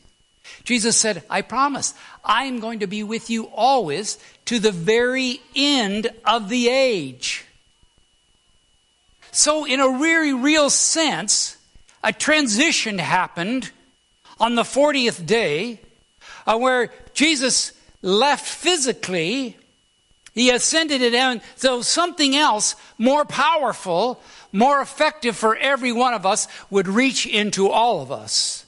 Jesus 0.64 0.96
said, 0.96 1.22
I 1.30 1.42
promise, 1.42 1.94
I'm 2.24 2.60
going 2.60 2.80
to 2.80 2.86
be 2.86 3.02
with 3.02 3.30
you 3.30 3.46
always 3.46 4.18
to 4.46 4.58
the 4.58 4.72
very 4.72 5.40
end 5.54 6.08
of 6.24 6.48
the 6.48 6.68
age. 6.68 7.44
So, 9.30 9.64
in 9.64 9.80
a 9.80 9.98
very 9.98 10.32
real 10.32 10.70
sense, 10.70 11.56
a 12.02 12.12
transition 12.12 12.98
happened 12.98 13.70
on 14.40 14.54
the 14.54 14.62
40th 14.62 15.26
day, 15.26 15.80
uh, 16.46 16.56
where 16.56 16.92
Jesus 17.12 17.72
left 18.02 18.46
physically, 18.46 19.56
he 20.34 20.50
ascended 20.50 21.02
it 21.02 21.10
down. 21.10 21.40
So 21.56 21.82
something 21.82 22.36
else 22.36 22.76
more 22.96 23.24
powerful, 23.24 24.22
more 24.52 24.80
effective 24.80 25.36
for 25.36 25.56
every 25.56 25.92
one 25.92 26.14
of 26.14 26.24
us 26.24 26.46
would 26.70 26.86
reach 26.86 27.26
into 27.26 27.68
all 27.68 28.00
of 28.00 28.12
us. 28.12 28.64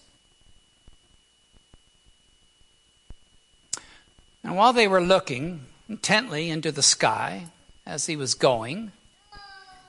And 4.51 4.59
while 4.59 4.73
they 4.73 4.89
were 4.89 5.01
looking 5.01 5.61
intently 5.89 6.51
into 6.51 6.73
the 6.73 6.83
sky 6.83 7.45
as 7.87 8.07
he 8.07 8.17
was 8.17 8.35
going, 8.35 8.91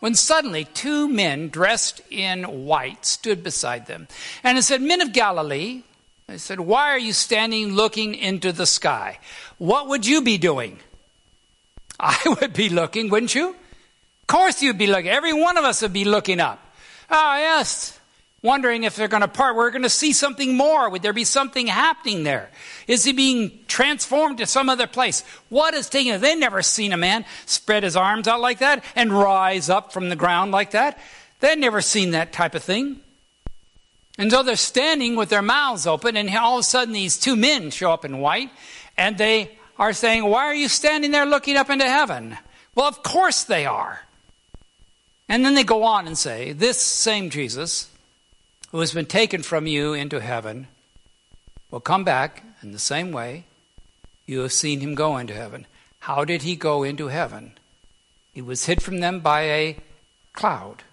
when 0.02 0.14
suddenly 0.14 0.66
two 0.66 1.10
men 1.10 1.50
dressed 1.50 2.00
in 2.12 2.44
white 2.44 3.04
stood 3.04 3.44
beside 3.44 3.88
them. 3.88 4.08
And 4.44 4.60
it 4.60 4.62
said, 4.62 4.80
Men 4.80 5.02
of 5.02 5.14
Galilee, 5.14 5.82
they 6.28 6.38
said, 6.38 6.60
Why 6.60 6.92
are 6.92 7.00
you 7.00 7.12
standing 7.12 7.74
looking 7.74 8.14
into 8.14 8.52
the 8.52 8.68
sky? 8.68 9.18
What 9.58 9.88
would 9.88 10.06
you 10.06 10.22
be 10.22 10.38
doing? 10.38 10.78
I 12.00 12.20
would 12.40 12.54
be 12.54 12.70
looking, 12.70 13.10
wouldn't 13.10 13.34
you? 13.34 13.50
Of 13.50 14.28
course 14.28 14.62
you'd 14.62 14.78
be 14.78 14.86
looking. 14.86 15.10
Every 15.10 15.34
one 15.34 15.58
of 15.58 15.64
us 15.64 15.82
would 15.82 15.92
be 15.92 16.06
looking 16.06 16.40
up. 16.40 16.60
Ah, 17.10 17.34
oh, 17.34 17.38
yes 17.40 18.00
wondering 18.44 18.84
if 18.84 18.96
they're 18.96 19.08
going 19.08 19.22
to 19.22 19.28
part. 19.28 19.56
We're 19.56 19.72
going 19.72 19.84
to 19.84 19.90
see 19.90 20.14
something 20.14 20.56
more. 20.56 20.90
Would 20.90 21.02
there 21.02 21.14
be 21.14 21.24
something 21.24 21.68
happening 21.68 22.24
there? 22.24 22.50
Is 22.88 23.04
he 23.04 23.14
being 23.14 23.60
transformed 23.68 24.40
to 24.40 24.46
some 24.46 24.70
other 24.70 24.88
place? 24.88 25.24
What 25.50 25.74
is 25.74 25.90
taking? 25.90 26.20
They've 26.20 26.38
never 26.38 26.62
seen 26.62 26.94
a 26.94 26.98
man 26.98 27.26
spread 27.46 27.84
his 27.84 27.96
arms 27.96 28.28
out 28.28 28.42
like 28.42 28.60
that 28.60 28.84
and 28.96 29.14
rise 29.14 29.70
up 29.70 29.94
from 29.94 30.10
the 30.10 30.16
ground 30.16 30.52
like 30.52 30.72
that. 30.72 30.98
They've 31.40 31.58
never 31.58 31.82
seen 31.82 32.12
that 32.12 32.34
type 32.34 32.56
of 32.56 32.64
thing. 32.64 33.02
And 34.18 34.32
so 34.32 34.44
they're 34.44 34.56
standing 34.56 35.16
with 35.16 35.30
their 35.30 35.42
mouths 35.42 35.88
open, 35.88 36.18
and 36.18 36.30
all 36.36 36.58
of 36.58 36.62
a 36.62 36.64
sudden 36.64 36.94
these 36.94 37.18
two 37.18 37.36
men 37.36 37.72
show 37.72 37.92
up 37.92 38.06
in 38.06 38.20
white, 38.20 38.52
and 38.98 39.18
they 39.18 39.58
are 39.80 39.94
saying, 39.94 40.24
Why 40.24 40.46
are 40.46 40.54
you 40.54 40.68
standing 40.68 41.12
there 41.12 41.26
looking 41.26 41.58
up 41.58 41.70
into 41.70 41.86
heaven? 41.86 42.38
Well, 42.76 42.88
of 42.88 43.02
course 43.04 43.44
they 43.44 43.66
are. 43.66 44.02
And 45.28 45.46
then 45.46 45.56
they 45.56 45.64
go 45.64 45.84
on 45.84 46.08
and 46.08 46.18
say, 46.18 46.52
This 46.52 46.80
same 46.80 47.30
Jesus, 47.30 47.90
who 48.72 48.80
has 48.80 48.94
been 48.94 49.06
taken 49.06 49.44
from 49.44 49.68
you 49.68 49.94
into 49.94 50.22
heaven 50.22 50.68
will 51.70 51.82
come 51.82 52.04
back 52.04 52.44
in 52.62 52.72
the 52.72 52.80
same 52.80 53.12
way 53.12 53.44
you 54.26 54.40
have 54.40 54.54
seen 54.54 54.80
him 54.80 54.96
go 54.96 55.18
into 55.18 55.34
heaven. 55.34 55.68
How 56.00 56.24
did 56.24 56.44
he 56.44 56.56
go 56.56 56.84
into 56.84 57.08
heaven? 57.08 57.54
He 58.34 58.42
was 58.42 58.66
hid 58.66 58.82
from 58.82 59.00
them 59.00 59.20
by 59.20 59.42
a 59.42 59.78
cloud. 60.32 60.84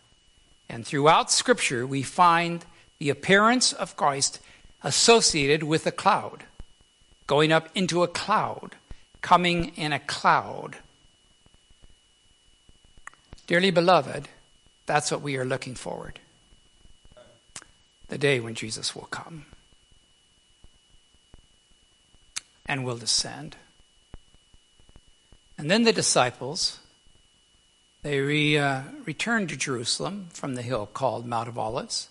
And 0.69 0.85
throughout 0.85 1.31
Scripture, 1.31 1.87
we 1.87 2.03
find 2.03 2.65
the 2.99 3.11
appearance 3.11 3.73
of 3.73 3.97
Christ 3.97 4.41
associated 4.83 5.63
with 5.63 5.87
a 5.87 5.93
cloud, 5.93 6.45
going 7.29 7.53
up 7.53 7.69
into 7.77 8.03
a 8.03 8.09
cloud, 8.09 8.75
coming 9.23 9.73
in 9.77 9.93
a 9.93 10.01
cloud. 10.01 10.79
Dearly 13.47 13.71
beloved, 13.71 14.29
that's 14.87 15.13
what 15.13 15.23
we 15.23 15.37
are 15.37 15.45
looking 15.45 15.77
forward 15.77 16.19
the 18.09 18.19
day 18.19 18.41
when 18.41 18.55
Jesus 18.55 18.95
will 18.95 19.09
come 19.11 19.47
and 22.67 22.85
will 22.85 22.97
descend. 22.97 23.57
And 25.57 25.71
then 25.71 25.83
the 25.83 25.93
disciples, 25.93 26.79
they 28.03 28.21
re, 28.21 28.57
uh, 28.57 28.83
returned 29.05 29.49
to 29.49 29.57
Jerusalem 29.57 30.29
from 30.33 30.55
the 30.55 30.63
hill 30.63 30.87
called 30.87 31.27
Mount 31.27 31.49
of 31.49 31.59
Olives, 31.59 32.09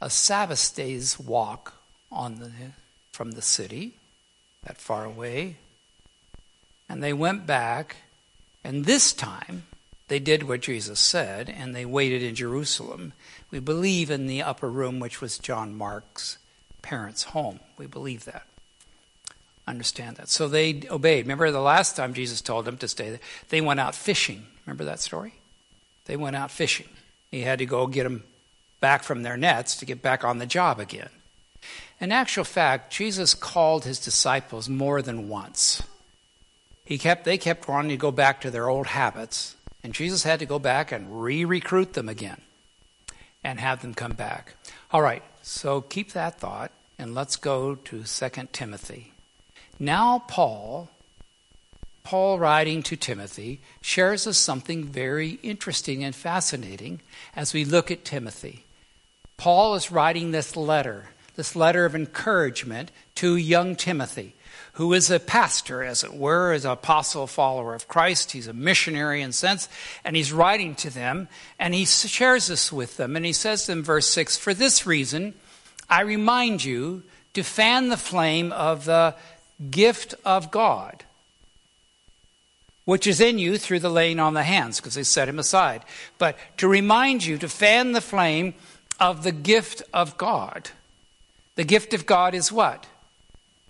a 0.00 0.08
Sabbath 0.08 0.74
day's 0.74 1.18
walk 1.18 1.74
on 2.10 2.38
the, 2.38 2.50
from 3.12 3.32
the 3.32 3.42
city, 3.42 3.94
that 4.64 4.78
far 4.78 5.04
away. 5.04 5.56
And 6.88 7.02
they 7.02 7.12
went 7.12 7.46
back, 7.46 7.96
and 8.64 8.84
this 8.84 9.12
time 9.12 9.64
they 10.08 10.18
did 10.18 10.42
what 10.42 10.62
Jesus 10.62 10.98
said, 10.98 11.54
and 11.54 11.74
they 11.74 11.84
waited 11.84 12.22
in 12.22 12.34
Jerusalem. 12.34 13.12
We 13.50 13.60
believe 13.60 14.10
in 14.10 14.26
the 14.26 14.42
upper 14.42 14.70
room, 14.70 15.00
which 15.00 15.20
was 15.20 15.38
John 15.38 15.76
Mark's 15.76 16.38
parents' 16.82 17.24
home. 17.24 17.60
We 17.76 17.86
believe 17.86 18.24
that. 18.24 18.46
Understand 19.66 20.16
that. 20.16 20.30
So 20.30 20.48
they 20.48 20.82
obeyed. 20.90 21.26
Remember 21.26 21.50
the 21.50 21.60
last 21.60 21.94
time 21.94 22.14
Jesus 22.14 22.40
told 22.40 22.64
them 22.64 22.78
to 22.78 22.88
stay 22.88 23.10
there? 23.10 23.20
They 23.50 23.60
went 23.60 23.80
out 23.80 23.94
fishing. 23.94 24.46
Remember 24.64 24.84
that 24.84 25.00
story? 25.00 25.34
They 26.06 26.16
went 26.16 26.36
out 26.36 26.50
fishing. 26.50 26.88
He 27.30 27.42
had 27.42 27.58
to 27.58 27.66
go 27.66 27.86
get 27.86 28.04
them 28.04 28.24
back 28.80 29.02
from 29.02 29.22
their 29.22 29.36
nets 29.36 29.76
to 29.76 29.84
get 29.84 30.00
back 30.00 30.24
on 30.24 30.38
the 30.38 30.46
job 30.46 30.80
again. 30.80 31.10
In 32.00 32.12
actual 32.12 32.44
fact, 32.44 32.92
Jesus 32.92 33.34
called 33.34 33.84
his 33.84 33.98
disciples 33.98 34.70
more 34.70 35.02
than 35.02 35.28
once. 35.28 35.82
He 36.84 36.96
kept, 36.96 37.24
they 37.24 37.36
kept 37.36 37.68
wanting 37.68 37.90
to 37.90 37.96
go 37.98 38.10
back 38.10 38.40
to 38.40 38.50
their 38.50 38.70
old 38.70 38.86
habits 38.86 39.56
and 39.88 39.94
Jesus 39.94 40.22
had 40.22 40.40
to 40.40 40.44
go 40.44 40.58
back 40.58 40.92
and 40.92 41.22
re 41.22 41.46
recruit 41.46 41.94
them 41.94 42.10
again 42.10 42.42
and 43.42 43.58
have 43.58 43.80
them 43.80 43.94
come 43.94 44.12
back. 44.12 44.52
All 44.90 45.00
right, 45.00 45.22
so 45.40 45.80
keep 45.80 46.12
that 46.12 46.38
thought 46.38 46.72
and 46.98 47.14
let's 47.14 47.36
go 47.36 47.74
to 47.74 48.02
2 48.04 48.28
Timothy. 48.52 49.14
Now, 49.78 50.18
Paul, 50.28 50.90
Paul 52.02 52.38
writing 52.38 52.82
to 52.82 52.96
Timothy, 52.96 53.62
shares 53.80 54.26
us 54.26 54.36
something 54.36 54.84
very 54.84 55.38
interesting 55.42 56.04
and 56.04 56.14
fascinating 56.14 57.00
as 57.34 57.54
we 57.54 57.64
look 57.64 57.90
at 57.90 58.04
Timothy. 58.04 58.64
Paul 59.38 59.74
is 59.74 59.90
writing 59.90 60.32
this 60.32 60.54
letter, 60.54 61.06
this 61.34 61.56
letter 61.56 61.86
of 61.86 61.94
encouragement 61.94 62.90
to 63.14 63.36
young 63.36 63.74
Timothy 63.74 64.34
who 64.74 64.92
is 64.92 65.10
a 65.10 65.20
pastor, 65.20 65.82
as 65.82 66.04
it 66.04 66.14
were, 66.14 66.52
as 66.52 66.64
an 66.64 66.70
apostle 66.70 67.26
follower 67.26 67.74
of 67.74 67.88
Christ. 67.88 68.32
He's 68.32 68.46
a 68.46 68.52
missionary 68.52 69.22
in 69.22 69.32
sense, 69.32 69.68
and 70.04 70.16
he's 70.16 70.32
writing 70.32 70.74
to 70.76 70.90
them, 70.90 71.28
and 71.58 71.74
he 71.74 71.84
shares 71.84 72.46
this 72.46 72.72
with 72.72 72.96
them. 72.96 73.16
And 73.16 73.24
he 73.24 73.32
says 73.32 73.68
in 73.68 73.82
verse 73.82 74.08
6 74.08 74.36
For 74.36 74.54
this 74.54 74.86
reason, 74.86 75.34
I 75.88 76.02
remind 76.02 76.64
you 76.64 77.02
to 77.34 77.42
fan 77.42 77.88
the 77.88 77.96
flame 77.96 78.52
of 78.52 78.84
the 78.84 79.14
gift 79.70 80.14
of 80.24 80.50
God, 80.50 81.04
which 82.84 83.06
is 83.06 83.20
in 83.20 83.38
you 83.38 83.58
through 83.58 83.80
the 83.80 83.90
laying 83.90 84.20
on 84.20 84.34
the 84.34 84.42
hands, 84.42 84.78
because 84.78 84.94
they 84.94 85.02
set 85.02 85.28
him 85.28 85.38
aside. 85.38 85.82
But 86.18 86.36
to 86.58 86.68
remind 86.68 87.24
you 87.24 87.38
to 87.38 87.48
fan 87.48 87.92
the 87.92 88.00
flame 88.00 88.54
of 89.00 89.22
the 89.22 89.32
gift 89.32 89.82
of 89.92 90.18
God. 90.18 90.70
The 91.56 91.64
gift 91.64 91.94
of 91.94 92.06
God 92.06 92.34
is 92.34 92.52
what? 92.52 92.86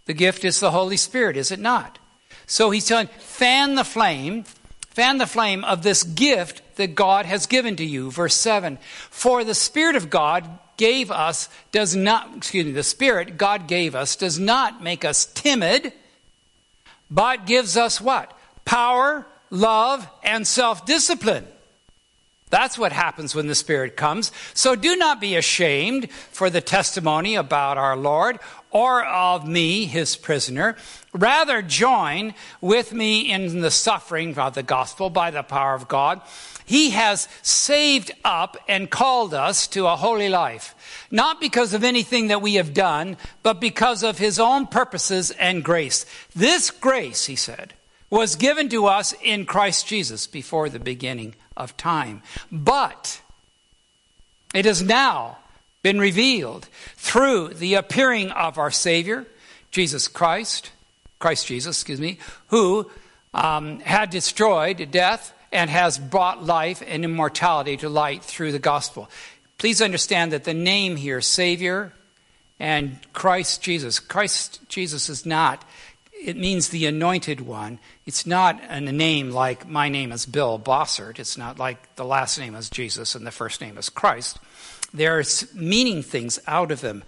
The 0.08 0.14
gift 0.14 0.42
is 0.46 0.58
the 0.58 0.70
Holy 0.70 0.96
Spirit, 0.96 1.36
is 1.36 1.52
it 1.52 1.60
not? 1.60 1.98
So 2.46 2.70
he's 2.70 2.86
telling, 2.86 3.08
fan 3.18 3.74
the 3.74 3.84
flame, 3.84 4.44
fan 4.88 5.18
the 5.18 5.26
flame 5.26 5.64
of 5.64 5.82
this 5.82 6.02
gift 6.02 6.62
that 6.76 6.94
God 6.94 7.26
has 7.26 7.46
given 7.46 7.76
to 7.76 7.84
you. 7.84 8.10
Verse 8.10 8.34
7 8.34 8.78
For 9.10 9.44
the 9.44 9.54
Spirit 9.54 9.96
of 9.96 10.08
God 10.08 10.48
gave 10.78 11.10
us, 11.10 11.50
does 11.72 11.94
not, 11.94 12.38
excuse 12.38 12.64
me, 12.64 12.72
the 12.72 12.82
Spirit 12.82 13.36
God 13.36 13.68
gave 13.68 13.94
us 13.94 14.16
does 14.16 14.38
not 14.38 14.82
make 14.82 15.04
us 15.04 15.26
timid, 15.26 15.92
but 17.10 17.44
gives 17.44 17.76
us 17.76 18.00
what? 18.00 18.32
Power, 18.64 19.26
love, 19.50 20.08
and 20.24 20.46
self 20.46 20.86
discipline. 20.86 21.46
That's 22.50 22.78
what 22.78 22.92
happens 22.92 23.34
when 23.34 23.46
the 23.46 23.54
Spirit 23.54 23.96
comes. 23.96 24.32
So 24.54 24.74
do 24.74 24.96
not 24.96 25.20
be 25.20 25.36
ashamed 25.36 26.10
for 26.10 26.50
the 26.50 26.60
testimony 26.60 27.34
about 27.34 27.78
our 27.78 27.96
Lord 27.96 28.38
or 28.70 29.04
of 29.04 29.46
me, 29.46 29.86
his 29.86 30.16
prisoner. 30.16 30.76
Rather, 31.12 31.62
join 31.62 32.34
with 32.60 32.92
me 32.92 33.32
in 33.32 33.60
the 33.60 33.70
suffering 33.70 34.38
of 34.38 34.54
the 34.54 34.62
gospel 34.62 35.10
by 35.10 35.30
the 35.30 35.42
power 35.42 35.74
of 35.74 35.88
God. 35.88 36.20
He 36.64 36.90
has 36.90 37.28
saved 37.40 38.10
up 38.24 38.58
and 38.68 38.90
called 38.90 39.32
us 39.32 39.66
to 39.68 39.86
a 39.86 39.96
holy 39.96 40.28
life, 40.28 40.74
not 41.10 41.40
because 41.40 41.72
of 41.72 41.82
anything 41.82 42.26
that 42.26 42.42
we 42.42 42.54
have 42.54 42.74
done, 42.74 43.16
but 43.42 43.58
because 43.58 44.02
of 44.02 44.18
his 44.18 44.38
own 44.38 44.66
purposes 44.66 45.30
and 45.30 45.64
grace. 45.64 46.04
This 46.36 46.70
grace, 46.70 47.24
he 47.24 47.36
said, 47.36 47.72
was 48.10 48.36
given 48.36 48.68
to 48.68 48.86
us 48.86 49.14
in 49.22 49.46
Christ 49.46 49.86
Jesus 49.86 50.26
before 50.26 50.68
the 50.68 50.78
beginning 50.78 51.34
of 51.58 51.76
time. 51.76 52.22
But 52.50 53.20
it 54.54 54.64
has 54.64 54.82
now 54.82 55.38
been 55.82 55.98
revealed 55.98 56.68
through 56.96 57.48
the 57.48 57.74
appearing 57.74 58.30
of 58.30 58.58
our 58.58 58.70
Savior, 58.70 59.26
Jesus 59.70 60.08
Christ, 60.08 60.70
Christ 61.18 61.46
Jesus, 61.46 61.76
excuse 61.76 62.00
me, 62.00 62.18
who 62.48 62.90
um, 63.34 63.80
had 63.80 64.10
destroyed 64.10 64.90
death 64.90 65.34
and 65.52 65.70
has 65.70 65.98
brought 65.98 66.44
life 66.44 66.82
and 66.86 67.04
immortality 67.04 67.76
to 67.78 67.88
light 67.88 68.22
through 68.22 68.52
the 68.52 68.58
gospel. 68.58 69.10
Please 69.58 69.82
understand 69.82 70.32
that 70.32 70.44
the 70.44 70.54
name 70.54 70.96
here, 70.96 71.20
Savior 71.20 71.92
and 72.60 72.98
Christ 73.12 73.62
Jesus, 73.62 73.98
Christ 73.98 74.60
Jesus 74.68 75.08
is 75.08 75.24
not 75.24 75.64
it 76.20 76.36
means 76.36 76.68
the 76.68 76.86
anointed 76.86 77.40
one. 77.40 77.78
It's 78.06 78.26
not 78.26 78.60
a 78.68 78.80
name 78.80 79.30
like 79.30 79.68
my 79.68 79.88
name 79.88 80.12
is 80.12 80.26
Bill 80.26 80.58
Bossert. 80.58 81.18
It's 81.18 81.38
not 81.38 81.58
like 81.58 81.94
the 81.96 82.04
last 82.04 82.38
name 82.38 82.54
is 82.54 82.70
Jesus 82.70 83.14
and 83.14 83.26
the 83.26 83.30
first 83.30 83.60
name 83.60 83.78
is 83.78 83.88
Christ. 83.88 84.38
They're 84.92 85.22
meaning 85.54 86.02
things 86.02 86.38
out 86.46 86.70
of 86.70 86.80
them. 86.80 87.04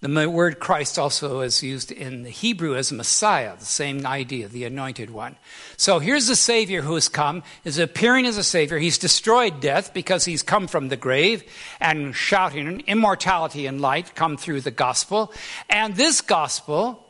The 0.00 0.30
word 0.30 0.60
Christ 0.60 0.98
also 0.98 1.40
is 1.40 1.62
used 1.62 1.90
in 1.90 2.22
the 2.22 2.30
Hebrew 2.30 2.76
as 2.76 2.92
Messiah, 2.92 3.56
the 3.58 3.64
same 3.64 4.06
idea, 4.06 4.46
the 4.46 4.64
anointed 4.64 5.08
one. 5.08 5.36
So 5.78 6.00
here's 6.00 6.26
the 6.26 6.36
Savior 6.36 6.82
who 6.82 6.94
has 6.94 7.08
come, 7.08 7.42
is 7.64 7.78
appearing 7.78 8.26
as 8.26 8.36
a 8.36 8.44
Savior. 8.44 8.78
He's 8.78 8.98
destroyed 8.98 9.60
death 9.60 9.94
because 9.94 10.26
he's 10.26 10.42
come 10.42 10.66
from 10.66 10.88
the 10.88 10.98
grave 10.98 11.44
and 11.80 12.14
shouting 12.14 12.80
immortality 12.86 13.66
and 13.66 13.80
light 13.80 14.14
come 14.14 14.36
through 14.36 14.60
the 14.60 14.70
gospel. 14.70 15.32
And 15.70 15.96
this 15.96 16.20
gospel, 16.20 17.05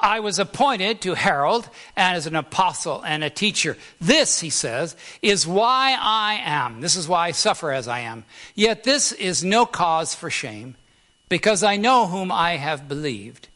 I 0.00 0.20
was 0.20 0.38
appointed 0.38 1.00
to 1.02 1.14
herald 1.14 1.68
and 1.96 2.16
as 2.16 2.26
an 2.26 2.36
apostle 2.36 3.02
and 3.02 3.22
a 3.22 3.30
teacher. 3.30 3.76
This, 4.00 4.40
he 4.40 4.50
says, 4.50 4.96
is 5.22 5.46
why 5.46 5.96
I 5.98 6.40
am. 6.42 6.80
This 6.80 6.96
is 6.96 7.06
why 7.06 7.28
I 7.28 7.30
suffer 7.32 7.70
as 7.72 7.86
I 7.86 8.00
am. 8.00 8.24
Yet 8.54 8.84
this 8.84 9.12
is 9.12 9.44
no 9.44 9.66
cause 9.66 10.14
for 10.14 10.30
shame 10.30 10.76
because 11.28 11.62
I 11.62 11.76
know 11.76 12.06
whom 12.06 12.32
I 12.32 12.56
have 12.56 12.88
believed, 12.88 13.48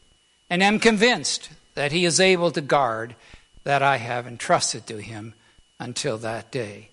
and 0.49 0.63
am 0.63 0.79
convinced 0.79 1.49
that 1.75 1.91
he 1.91 2.05
is 2.05 2.19
able 2.19 2.51
to 2.51 2.61
guard 2.61 3.15
that 3.65 3.83
I 3.83 3.97
have 3.97 4.25
entrusted 4.25 4.87
to 4.87 4.97
him 4.97 5.33
until 5.79 6.17
that 6.19 6.51
day. 6.51 6.89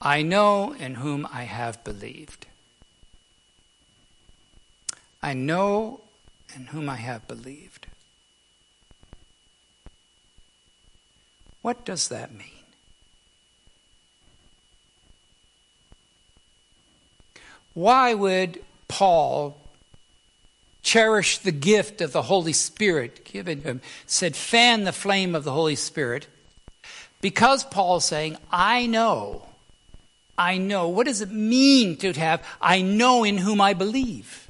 I 0.00 0.22
know 0.22 0.72
in 0.72 0.96
whom 0.96 1.26
I 1.32 1.42
have 1.42 1.82
believed. 1.84 2.46
I 5.22 5.34
know 5.34 6.00
in 6.54 6.66
whom 6.66 6.88
I 6.88 6.96
have 6.96 7.26
believed. 7.28 7.71
What 11.62 11.84
does 11.84 12.08
that 12.08 12.32
mean? 12.32 12.48
Why 17.74 18.12
would 18.12 18.62
Paul 18.88 19.56
cherish 20.82 21.38
the 21.38 21.52
gift 21.52 22.00
of 22.00 22.12
the 22.12 22.22
Holy 22.22 22.52
Spirit 22.52 23.24
given 23.24 23.62
him, 23.62 23.80
said, 24.06 24.36
fan 24.36 24.84
the 24.84 24.92
flame 24.92 25.34
of 25.34 25.44
the 25.44 25.52
Holy 25.52 25.76
Spirit. 25.76 26.26
Because 27.20 27.64
Paul's 27.64 28.04
saying, 28.04 28.36
I 28.50 28.86
know, 28.86 29.46
I 30.36 30.58
know. 30.58 30.88
What 30.88 31.06
does 31.06 31.20
it 31.20 31.30
mean 31.30 31.96
to 31.98 32.12
have, 32.14 32.44
I 32.60 32.82
know 32.82 33.24
in 33.24 33.38
whom 33.38 33.60
I 33.60 33.74
believe? 33.74 34.41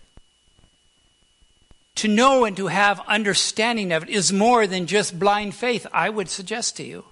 To 1.97 2.09
know 2.09 2.45
and 2.45 2.57
to 2.57 2.69
have 2.69 3.01
understanding 3.07 3.93
of 3.93 4.05
it 4.05 4.09
is 4.09 4.33
more 4.33 4.67
than 4.67 4.87
just 4.87 5.19
blind 5.19 5.55
faith, 5.55 5.87
I 5.93 6.09
would 6.09 6.29
suggest 6.29 6.77
to 6.79 6.85
you. 6.85 7.05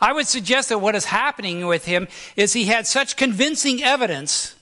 I 0.00 0.12
would 0.12 0.26
suggest 0.26 0.68
that 0.68 0.80
what 0.80 0.94
is 0.94 1.06
happening 1.06 1.66
with 1.66 1.86
him 1.86 2.08
is 2.34 2.52
he 2.52 2.66
had 2.66 2.86
such 2.86 3.16
convincing 3.16 3.82
evidence 3.82 4.54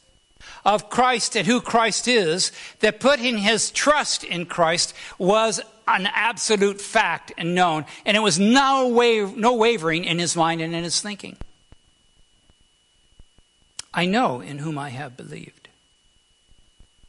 of 0.65 0.91
Christ 0.91 1.37
and 1.37 1.47
who 1.47 1.61
Christ 1.61 2.09
is 2.09 2.53
that 2.81 3.01
putting 3.01 3.39
his 3.39 3.71
trust 3.71 4.25
in 4.25 4.47
Christ 4.47 4.95
was 5.19 5.61
an 5.87 6.09
absolute 6.15 6.81
fact 6.81 7.33
and 7.37 7.55
known. 7.55 7.85
And 8.07 8.17
it 8.17 8.21
was 8.21 8.39
no, 8.39 8.87
wa- 8.89 9.33
no 9.37 9.55
wavering 9.55 10.05
in 10.05 10.19
his 10.19 10.37
mind 10.37 10.61
and 10.61 10.75
in 10.75 10.85
his 10.85 11.01
thinking. 11.01 11.37
I 13.93 14.07
know 14.07 14.41
in 14.41 14.59
whom 14.59 14.79
I 14.79 14.91
have 14.91 15.17
believed. 15.17 15.64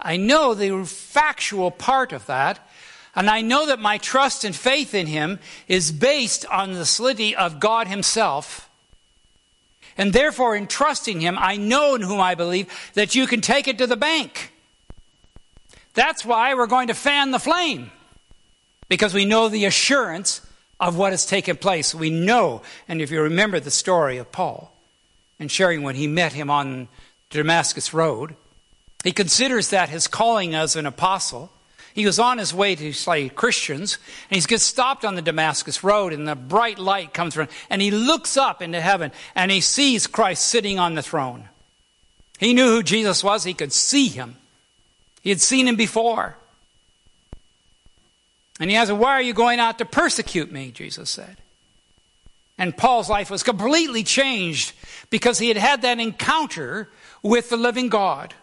I 0.06 0.16
know 0.16 0.54
the 0.54 0.86
factual 0.86 1.70
part 1.70 2.14
of 2.14 2.26
that. 2.28 2.66
And 3.18 3.30
I 3.30 3.42
know 3.42 3.68
that 3.68 3.80
my 3.80 3.98
trust 3.98 4.46
and 4.46 4.56
faith 4.56 4.94
in 4.94 5.08
him 5.08 5.40
is 5.68 5.92
based 5.92 6.46
on 6.46 6.74
the 6.74 6.86
solidity 6.86 7.36
of 7.36 7.60
God 7.60 7.88
himself 7.88 8.70
and 9.98 10.12
therefore, 10.12 10.56
in 10.56 10.68
trusting 10.68 11.22
Him, 11.22 11.38
I 11.40 11.56
know 11.58 11.96
in 11.96 12.02
whom 12.02 12.20
I 12.20 12.36
believe 12.36 12.68
that 12.96 13.16
you 13.16 13.28
can 13.28 13.42
take 13.42 13.68
it 13.68 13.78
to 13.78 13.88
the 13.88 13.96
bank. 13.96 14.52
That's 15.94 16.26
why 16.26 16.54
we're 16.54 16.68
going 16.68 16.90
to 16.90 16.94
fan 16.94 17.32
the 17.32 17.40
flame, 17.40 17.92
because 18.90 19.14
we 19.14 19.24
know 19.24 19.48
the 19.48 19.66
assurance 19.66 20.42
of 20.80 20.98
what 20.98 21.14
has 21.14 21.26
taken 21.26 21.56
place. 21.56 21.96
We 21.96 22.10
know, 22.10 22.62
and 22.90 23.02
if 23.02 23.12
you 23.12 23.22
remember 23.22 23.62
the 23.62 23.72
story 23.72 24.18
of 24.18 24.32
Paul 24.34 24.74
and 25.40 25.50
sharing 25.50 25.84
when 25.84 25.96
he 25.96 26.08
met 26.08 26.34
him 26.34 26.50
on 26.50 26.90
Damascus 27.30 27.94
Road, 27.94 28.36
he 29.06 29.12
considers 29.12 29.70
that 29.70 29.90
his 29.90 30.08
calling 30.08 30.56
as 30.56 30.76
an 30.76 30.88
apostle. 30.88 31.52
He 31.94 32.08
was 32.08 32.18
on 32.18 32.40
his 32.40 32.56
way 32.56 32.74
to 32.74 32.92
slay 32.92 33.30
Christians, 33.30 34.00
and 34.32 34.42
he 34.42 34.46
gets 34.46 34.64
stopped 34.64 35.06
on 35.06 35.14
the 35.14 35.22
Damascus 35.22 35.84
Road, 35.84 36.12
and 36.12 36.28
the 36.28 36.36
bright 36.36 36.80
light 36.80 37.14
comes 37.14 37.36
from, 37.36 37.48
and 37.70 37.84
he 37.84 37.92
looks 37.92 38.36
up 38.36 38.64
into 38.64 38.82
heaven, 38.82 39.12
and 39.36 39.52
he 39.52 39.62
sees 39.62 40.08
Christ 40.08 40.48
sitting 40.48 40.80
on 40.80 40.96
the 40.96 41.04
throne. 41.04 41.48
He 42.40 42.56
knew 42.56 42.66
who 42.66 42.82
Jesus 42.82 43.24
was, 43.24 43.44
he 43.44 43.54
could 43.54 43.72
see 43.72 44.08
him. 44.08 44.38
He 45.22 45.30
had 45.30 45.40
seen 45.40 45.68
him 45.68 45.76
before. 45.76 46.36
And 48.60 48.72
he 48.72 48.76
asked, 48.76 48.92
Why 48.92 49.12
are 49.12 49.22
you 49.22 49.34
going 49.34 49.60
out 49.60 49.78
to 49.78 49.86
persecute 49.86 50.52
me? 50.52 50.72
Jesus 50.72 51.12
said. 51.12 51.38
And 52.58 52.76
Paul's 52.76 53.10
life 53.10 53.30
was 53.30 53.44
completely 53.44 54.04
changed 54.04 54.74
because 55.12 55.38
he 55.38 55.50
had 55.50 55.58
had 55.58 55.84
that 55.84 56.00
encounter 56.00 56.90
with 57.22 57.50
the 57.50 57.58
living 57.58 57.90
God. 57.90 58.34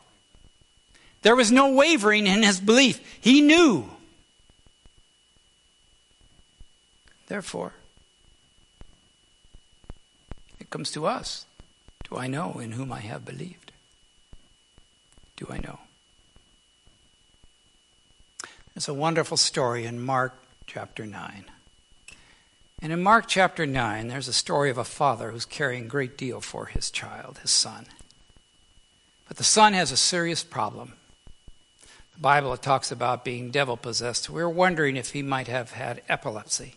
There 1.23 1.37
was 1.37 1.53
no 1.53 1.73
wavering 1.73 2.27
in 2.27 2.43
his 2.43 2.61
belief. 2.61 3.01
He 3.21 3.41
knew. 3.41 3.89
Therefore, 7.29 7.73
it 10.61 10.69
comes 10.69 10.91
to 10.91 11.07
us. 11.07 11.47
Do 12.11 12.17
I 12.17 12.27
know 12.27 12.59
in 12.59 12.73
whom 12.73 12.93
I 12.93 13.01
have 13.01 13.25
believed? 13.25 13.73
Do 15.37 15.47
I 15.49 15.59
know? 15.59 15.79
There's 18.75 18.89
a 18.89 18.95
wonderful 18.95 19.37
story 19.37 19.87
in 19.87 20.01
Mark 20.01 20.35
chapter 20.67 21.07
9. 21.07 21.45
And 22.83 22.93
in 22.93 23.03
Mark 23.03 23.27
chapter 23.29 23.65
9, 23.65 24.09
there's 24.09 24.29
a 24.29 24.33
story 24.33 24.69
of 24.69 24.77
a 24.77 24.85
father 24.85 25.31
who's 25.31 25.45
caring 25.45 25.85
a 25.85 25.89
great 25.89 26.19
deal 26.19 26.41
for 26.41 26.67
his 26.67 26.91
child, 26.91 27.39
his 27.39 27.51
son. 27.51 27.87
But 29.29 29.37
the 29.37 29.45
son 29.45 29.73
has 29.73 29.93
a 29.93 29.97
serious 29.97 30.43
problem. 30.43 30.95
Bible, 32.23 32.53
it 32.55 32.63
talks 32.63 32.93
about 32.93 33.25
being 33.25 33.51
devil 33.51 33.77
possessed. 33.77 34.31
We 34.31 34.41
are 34.41 34.49
wondering 34.49 34.97
if 34.97 35.11
he 35.11 35.23
might 35.23 35.49
have 35.49 35.73
had 35.73 36.03
epilepsy, 36.09 36.75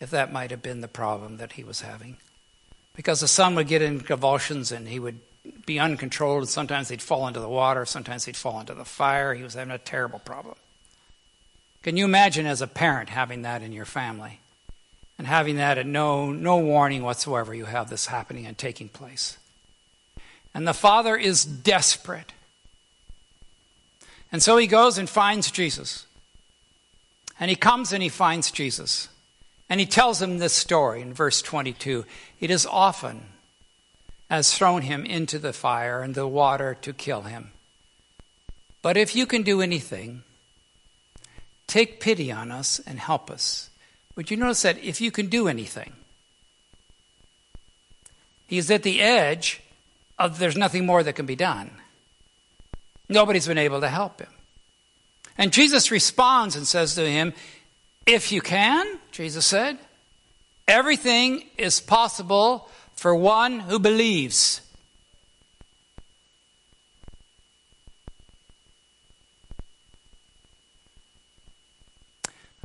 if 0.00 0.10
that 0.10 0.32
might 0.32 0.50
have 0.50 0.62
been 0.62 0.80
the 0.80 0.88
problem 0.88 1.36
that 1.36 1.52
he 1.52 1.64
was 1.64 1.82
having. 1.82 2.16
Because 2.94 3.20
the 3.20 3.28
son 3.28 3.54
would 3.54 3.68
get 3.68 3.80
in 3.80 4.00
convulsions 4.00 4.72
and 4.72 4.88
he 4.88 4.98
would 4.98 5.20
be 5.64 5.78
uncontrolled, 5.78 6.42
and 6.42 6.48
sometimes 6.48 6.88
he'd 6.88 7.00
fall 7.00 7.28
into 7.28 7.40
the 7.40 7.48
water, 7.48 7.86
sometimes 7.86 8.24
he'd 8.24 8.36
fall 8.36 8.58
into 8.58 8.74
the 8.74 8.84
fire. 8.84 9.34
He 9.34 9.42
was 9.42 9.54
having 9.54 9.72
a 9.72 9.78
terrible 9.78 10.18
problem. 10.18 10.56
Can 11.82 11.96
you 11.96 12.04
imagine 12.04 12.46
as 12.46 12.60
a 12.60 12.66
parent 12.66 13.10
having 13.10 13.42
that 13.42 13.62
in 13.62 13.70
your 13.70 13.84
family? 13.84 14.40
And 15.18 15.26
having 15.26 15.56
that 15.56 15.78
at 15.78 15.86
no, 15.86 16.32
no 16.32 16.58
warning 16.58 17.02
whatsoever, 17.02 17.54
you 17.54 17.66
have 17.66 17.88
this 17.88 18.06
happening 18.06 18.44
and 18.44 18.58
taking 18.58 18.88
place. 18.88 19.38
And 20.52 20.66
the 20.66 20.74
father 20.74 21.16
is 21.16 21.44
desperate. 21.44 22.32
And 24.36 24.42
so 24.42 24.58
he 24.58 24.66
goes 24.66 24.98
and 24.98 25.08
finds 25.08 25.50
Jesus. 25.50 26.04
And 27.40 27.48
he 27.48 27.56
comes 27.56 27.94
and 27.94 28.02
he 28.02 28.10
finds 28.10 28.50
Jesus. 28.50 29.08
And 29.70 29.80
he 29.80 29.86
tells 29.86 30.20
him 30.20 30.36
this 30.36 30.52
story 30.52 31.00
in 31.00 31.14
verse 31.14 31.40
22. 31.40 32.04
It 32.38 32.50
is 32.50 32.66
often 32.66 33.22
has 34.28 34.52
thrown 34.52 34.82
him 34.82 35.06
into 35.06 35.38
the 35.38 35.54
fire 35.54 36.02
and 36.02 36.14
the 36.14 36.28
water 36.28 36.76
to 36.82 36.92
kill 36.92 37.22
him. 37.22 37.52
But 38.82 38.98
if 38.98 39.16
you 39.16 39.24
can 39.24 39.42
do 39.42 39.62
anything, 39.62 40.22
take 41.66 41.98
pity 41.98 42.30
on 42.30 42.52
us 42.52 42.78
and 42.80 42.98
help 42.98 43.30
us. 43.30 43.70
Would 44.16 44.30
you 44.30 44.36
notice 44.36 44.60
that 44.60 44.84
if 44.84 45.00
you 45.00 45.10
can 45.10 45.28
do 45.28 45.48
anything, 45.48 45.94
he's 48.46 48.70
at 48.70 48.82
the 48.82 49.00
edge 49.00 49.62
of 50.18 50.38
there's 50.38 50.58
nothing 50.58 50.84
more 50.84 51.02
that 51.02 51.14
can 51.14 51.24
be 51.24 51.36
done. 51.36 51.70
Nobody's 53.08 53.46
been 53.46 53.58
able 53.58 53.80
to 53.80 53.88
help 53.88 54.20
him. 54.20 54.28
And 55.38 55.52
Jesus 55.52 55.90
responds 55.90 56.56
and 56.56 56.66
says 56.66 56.94
to 56.94 57.08
him, 57.08 57.34
If 58.06 58.32
you 58.32 58.40
can, 58.40 58.98
Jesus 59.12 59.46
said, 59.46 59.78
everything 60.66 61.44
is 61.56 61.80
possible 61.80 62.68
for 62.94 63.14
one 63.14 63.60
who 63.60 63.78
believes. 63.78 64.60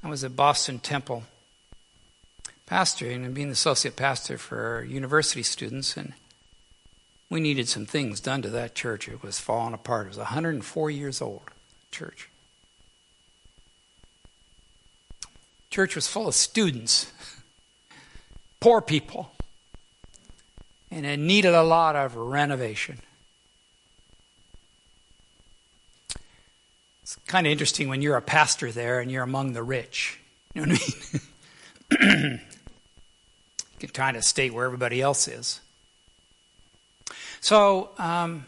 I 0.03 0.09
was 0.09 0.23
at 0.23 0.35
Boston 0.35 0.79
Temple 0.79 1.23
pastoring 2.67 3.25
and 3.25 3.35
being 3.35 3.47
the 3.47 3.53
associate 3.53 3.95
pastor 3.95 4.37
for 4.37 4.83
university 4.83 5.43
students, 5.43 5.95
and 5.95 6.13
we 7.31 7.39
needed 7.39 7.69
some 7.69 7.85
things 7.85 8.19
done 8.19 8.41
to 8.41 8.49
that 8.49 8.75
church. 8.75 9.07
It 9.07 9.23
was 9.23 9.39
falling 9.39 9.73
apart. 9.73 10.05
It 10.05 10.09
was 10.09 10.17
104 10.17 10.91
years 10.91 11.21
old, 11.21 11.43
church. 11.89 12.29
Church 15.69 15.95
was 15.95 16.07
full 16.07 16.27
of 16.27 16.35
students, 16.35 17.09
poor 18.59 18.81
people, 18.81 19.31
and 20.91 21.05
it 21.05 21.17
needed 21.17 21.53
a 21.53 21.63
lot 21.63 21.95
of 21.95 22.17
renovation. 22.17 22.99
It's 27.01 27.15
kind 27.27 27.47
of 27.47 27.51
interesting 27.51 27.87
when 27.87 28.01
you're 28.01 28.17
a 28.17 28.21
pastor 28.21 28.73
there 28.73 28.99
and 28.99 29.09
you're 29.09 29.23
among 29.23 29.53
the 29.53 29.63
rich. 29.63 30.19
You 30.53 30.65
know 30.65 30.73
what 30.73 30.81
I 32.01 32.05
mean? 32.05 32.31
you 32.41 33.79
can 33.79 33.89
kind 33.89 34.17
of 34.17 34.25
state 34.25 34.53
where 34.53 34.65
everybody 34.65 35.01
else 35.01 35.29
is. 35.29 35.61
So 37.41 37.89
um, 37.97 38.45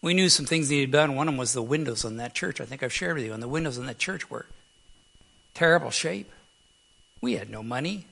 we 0.00 0.14
knew 0.14 0.28
some 0.28 0.46
things 0.46 0.70
needed 0.70 0.92
done. 0.92 1.16
One 1.16 1.28
of 1.28 1.34
them 1.34 1.38
was 1.38 1.52
the 1.52 1.62
windows 1.62 2.04
on 2.04 2.16
that 2.16 2.34
church. 2.34 2.60
I 2.60 2.64
think 2.64 2.82
I've 2.82 2.92
shared 2.92 3.16
with 3.16 3.24
you. 3.24 3.32
And 3.32 3.42
the 3.42 3.48
windows 3.48 3.76
in 3.76 3.86
that 3.86 3.98
church 3.98 4.30
were 4.30 4.46
terrible 5.54 5.90
shape. 5.90 6.30
We 7.20 7.34
had 7.34 7.50
no 7.50 7.62
money. 7.62 8.06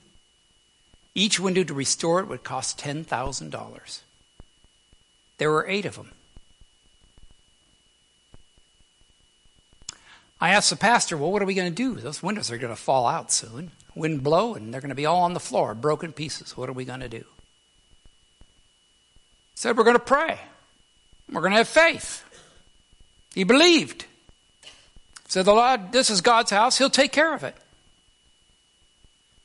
Each 1.15 1.39
window 1.39 1.63
to 1.63 1.73
restore 1.73 2.19
it 2.19 2.27
would 2.27 2.43
cost 2.43 2.79
$10,000. 2.79 3.99
There 5.37 5.51
were 5.51 5.67
eight 5.67 5.85
of 5.85 5.95
them. 5.95 6.11
I 10.39 10.51
asked 10.51 10.69
the 10.69 10.75
pastor, 10.75 11.17
well, 11.17 11.31
what 11.31 11.41
are 11.41 11.45
we 11.45 11.53
going 11.53 11.71
to 11.71 11.75
do? 11.75 11.95
Those 11.95 12.23
windows 12.23 12.49
are 12.51 12.57
going 12.57 12.73
to 12.73 12.81
fall 12.81 13.07
out 13.07 13.31
soon. 13.31 13.71
Wind 13.93 14.23
blow, 14.23 14.55
and 14.55 14.73
they're 14.73 14.81
going 14.81 14.89
to 14.89 14.95
be 14.95 15.05
all 15.05 15.21
on 15.21 15.33
the 15.33 15.39
floor, 15.39 15.75
broken 15.75 16.13
pieces. 16.13 16.57
What 16.57 16.69
are 16.69 16.73
we 16.73 16.85
going 16.85 17.01
to 17.01 17.09
do? 17.09 17.25
Said, 19.61 19.77
We're 19.77 19.83
going 19.83 19.95
to 19.95 19.99
pray. 19.99 20.39
We're 21.31 21.41
going 21.41 21.51
to 21.51 21.57
have 21.57 21.67
faith. 21.67 22.25
He 23.35 23.43
believed. 23.43 24.05
Said, 25.27 25.45
The 25.45 25.53
Lord, 25.53 25.91
this 25.91 26.09
is 26.09 26.21
God's 26.21 26.49
house. 26.49 26.79
He'll 26.79 26.89
take 26.89 27.11
care 27.11 27.35
of 27.35 27.43
it. 27.43 27.55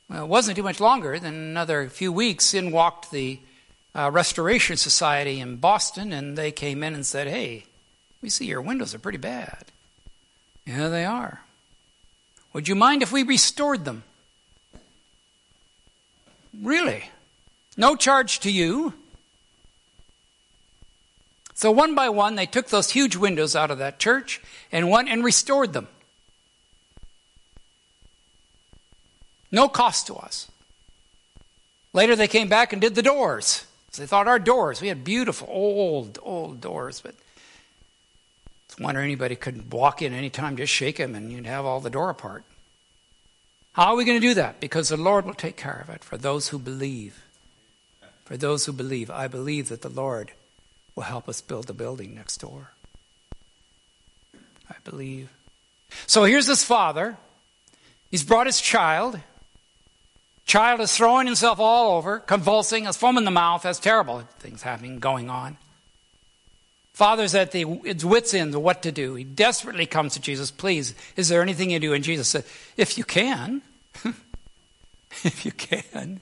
Well, 0.09 0.23
it 0.23 0.27
wasn't 0.27 0.57
too 0.57 0.63
much 0.63 0.79
longer 0.79 1.19
than 1.19 1.35
another 1.35 1.87
few 1.87 2.11
weeks. 2.11 2.55
In 2.55 2.71
walked 2.71 3.11
the 3.11 3.39
uh, 3.93 4.09
Restoration 4.11 4.75
Society 4.75 5.39
in 5.39 5.57
Boston, 5.57 6.11
and 6.11 6.35
they 6.35 6.51
came 6.51 6.81
in 6.81 6.95
and 6.95 7.05
said, 7.05 7.27
Hey, 7.27 7.65
we 8.19 8.31
see 8.31 8.45
your 8.45 8.61
windows 8.61 8.95
are 8.95 8.99
pretty 8.99 9.19
bad. 9.19 9.65
Yeah, 10.65 10.87
they 10.87 11.05
are. 11.05 11.41
Would 12.53 12.67
you 12.67 12.73
mind 12.73 13.03
if 13.03 13.11
we 13.11 13.21
restored 13.21 13.85
them? 13.85 14.01
Really? 16.59 17.11
No 17.77 17.95
charge 17.95 18.39
to 18.39 18.51
you. 18.51 18.93
So 21.57 21.71
one 21.71 21.95
by 21.95 22.07
one, 22.09 22.35
they 22.35 22.45
took 22.45 22.67
those 22.67 22.91
huge 22.91 23.15
windows 23.15 23.55
out 23.55 23.71
of 23.71 23.79
that 23.79 23.97
church 23.97 24.39
and 24.71 24.91
went 24.91 25.09
and 25.09 25.23
restored 25.23 25.73
them. 25.73 25.87
No 29.51 29.67
cost 29.67 30.05
to 30.05 30.13
us. 30.13 30.51
Later, 31.93 32.15
they 32.15 32.27
came 32.27 32.47
back 32.47 32.73
and 32.73 32.79
did 32.79 32.93
the 32.93 33.01
doors. 33.01 33.65
So 33.89 34.03
they 34.03 34.05
thought 34.05 34.27
our 34.27 34.37
doors, 34.37 34.81
we 34.81 34.89
had 34.89 35.03
beautiful, 35.03 35.47
old, 35.49 36.19
old 36.21 36.61
doors, 36.61 37.01
but 37.01 37.15
I 38.79 38.83
wonder 38.83 39.01
anybody 39.01 39.35
could 39.35 39.73
walk 39.73 40.03
in 40.03 40.13
anytime, 40.13 40.57
just 40.57 40.71
shake 40.71 40.97
them, 40.97 41.15
and 41.15 41.31
you'd 41.31 41.47
have 41.47 41.65
all 41.65 41.79
the 41.79 41.89
door 41.89 42.11
apart. 42.11 42.43
How 43.71 43.85
are 43.85 43.95
we 43.95 44.05
going 44.05 44.21
to 44.21 44.27
do 44.27 44.35
that? 44.35 44.59
Because 44.59 44.89
the 44.89 44.97
Lord 44.97 45.25
will 45.25 45.33
take 45.33 45.57
care 45.57 45.83
of 45.83 45.89
it 45.89 46.03
for 46.03 46.17
those 46.17 46.49
who 46.49 46.59
believe. 46.59 47.23
For 48.25 48.37
those 48.37 48.67
who 48.67 48.73
believe. 48.73 49.09
I 49.09 49.27
believe 49.27 49.69
that 49.69 49.81
the 49.81 49.89
Lord 49.89 50.33
will 50.97 51.03
help 51.03 51.29
us 51.29 51.41
build 51.41 51.67
the 51.67 51.73
building 51.73 52.15
next 52.15 52.37
door. 52.37 52.71
I 54.67 54.73
believe. 54.83 55.29
So 56.07 56.23
here's 56.23 56.47
this 56.47 56.63
father. 56.63 57.15
He's 58.09 58.23
brought 58.23 58.47
his 58.47 58.59
child. 58.59 59.19
Child 60.47 60.81
is 60.81 60.97
throwing 60.97 61.27
himself 61.27 61.59
all 61.59 61.97
over, 61.97 62.19
convulsing, 62.19 62.85
has 62.85 62.97
foam 62.97 63.17
in 63.17 63.25
the 63.25 63.31
mouth, 63.31 63.61
has 63.63 63.79
terrible 63.79 64.21
things 64.39 64.63
happening, 64.63 64.97
going 64.97 65.29
on. 65.29 65.57
Father's 66.93 67.35
at 67.35 67.51
the 67.51 67.79
its 67.83 68.03
wits 68.03 68.33
end 68.33 68.55
of 68.55 68.61
what 68.61 68.81
to 68.81 68.91
do. 68.91 69.13
He 69.13 69.23
desperately 69.23 69.85
comes 69.85 70.13
to 70.13 70.19
Jesus. 70.19 70.49
Please, 70.49 70.95
is 71.15 71.29
there 71.29 71.43
anything 71.43 71.69
you 71.69 71.79
do? 71.79 71.93
And 71.93 72.03
Jesus 72.03 72.27
said, 72.27 72.43
If 72.75 72.97
you 72.97 73.03
can, 73.03 73.61
if 75.23 75.45
you 75.45 75.51
can. 75.51 76.21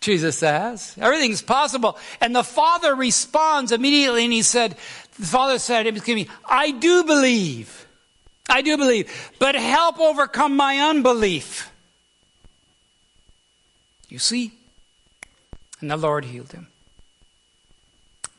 Jesus 0.00 0.38
says. 0.38 0.94
Everything's 1.00 1.42
possible. 1.42 1.98
And 2.20 2.34
the 2.34 2.42
father 2.42 2.94
responds 2.94 3.72
immediately 3.72 4.24
and 4.24 4.32
he 4.32 4.42
said, 4.42 4.76
the 5.18 5.26
father 5.26 5.58
said, 5.58 5.86
excuse 5.86 6.14
me, 6.14 6.28
I 6.44 6.70
do 6.70 7.04
believe. 7.04 7.86
I 8.48 8.62
do 8.62 8.76
believe. 8.76 9.32
But 9.38 9.54
help 9.54 10.00
overcome 10.00 10.56
my 10.56 10.78
unbelief. 10.78 11.70
You 14.08 14.18
see? 14.18 14.52
And 15.80 15.90
the 15.90 15.96
Lord 15.96 16.26
healed 16.26 16.52
him. 16.52 16.68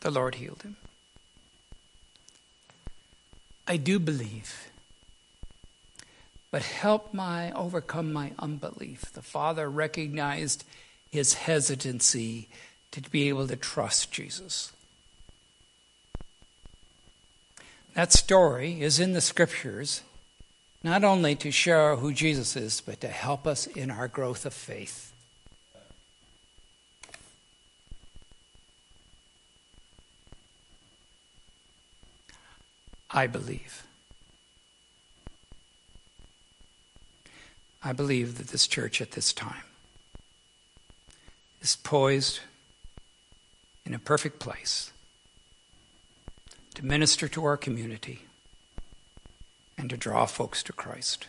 The 0.01 0.11
Lord 0.11 0.35
healed 0.35 0.61
him. 0.63 0.75
I 3.67 3.77
do 3.77 3.99
believe 3.99 4.69
but 6.53 6.61
help 6.61 7.15
my 7.15 7.51
overcome 7.53 8.13
my 8.13 8.31
unbelief. 8.37 9.11
The 9.11 9.23
father 9.23 9.67
recognized 9.67 10.63
his 11.13 11.35
hesitancy 11.35 12.49
to 12.89 12.99
be 13.11 13.29
able 13.29 13.47
to 13.47 13.55
trust 13.55 14.11
Jesus. 14.11 14.73
That 17.93 18.11
story 18.11 18.81
is 18.81 18.99
in 18.99 19.13
the 19.13 19.21
scriptures 19.21 20.01
not 20.81 21.03
only 21.03 21.35
to 21.35 21.51
show 21.51 21.97
who 21.97 22.13
Jesus 22.13 22.55
is, 22.55 22.81
but 22.81 22.99
to 23.01 23.09
help 23.09 23.45
us 23.45 23.67
in 23.67 23.91
our 23.91 24.07
growth 24.07 24.43
of 24.43 24.55
faith. 24.55 25.13
I 33.11 33.27
believe. 33.27 33.85
I 37.83 37.93
believe 37.93 38.39
that 38.39 38.47
this 38.47 38.65
church 38.65 38.99
at 38.99 39.11
this 39.11 39.31
time 39.31 39.72
is 41.63 41.77
poised 41.77 42.41
in 43.85 43.93
a 43.93 43.99
perfect 43.99 44.37
place 44.37 44.91
to 46.75 46.85
minister 46.85 47.27
to 47.29 47.45
our 47.45 47.55
community 47.55 48.23
and 49.77 49.89
to 49.89 49.97
draw 49.97 50.25
folks 50.25 50.61
to 50.61 50.73
Christ. 50.73 51.27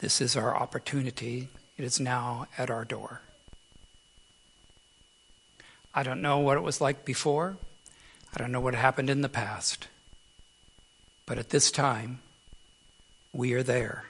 This 0.00 0.20
is 0.20 0.36
our 0.36 0.54
opportunity. 0.54 1.48
It 1.78 1.84
is 1.84 1.98
now 1.98 2.46
at 2.58 2.70
our 2.70 2.84
door. 2.84 3.22
I 5.94 6.02
don't 6.02 6.22
know 6.22 6.38
what 6.38 6.56
it 6.56 6.62
was 6.62 6.80
like 6.80 7.04
before. 7.04 7.56
I 8.34 8.38
don't 8.38 8.52
know 8.52 8.60
what 8.60 8.74
happened 8.74 9.08
in 9.08 9.22
the 9.22 9.28
past. 9.28 9.88
But 11.24 11.38
at 11.38 11.50
this 11.50 11.70
time, 11.70 12.20
we 13.32 13.54
are 13.54 13.62
there. 13.62 14.04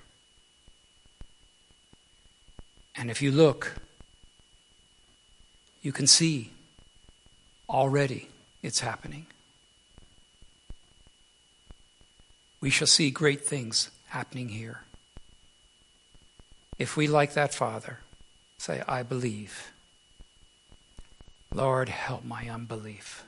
And 2.97 3.11
if 3.11 3.23
you 3.23 3.31
look, 3.31 3.75
you 5.83 5.93
can 5.93 6.07
see 6.07 6.53
already 7.69 8.29
it's 8.63 8.81
happening. 8.81 9.27
We 12.61 12.71
shall 12.71 12.87
see 12.87 13.11
great 13.11 13.45
things 13.45 13.91
happening 14.07 14.51
here. 14.51 14.83
If 16.79 16.97
we, 16.97 17.09
like 17.09 17.35
that 17.35 17.53
Father, 17.53 17.99
say, 18.57 18.83
I 18.87 19.03
believe, 19.03 19.73
Lord, 21.53 21.89
help 21.89 22.25
my 22.25 22.49
unbelief. 22.49 23.25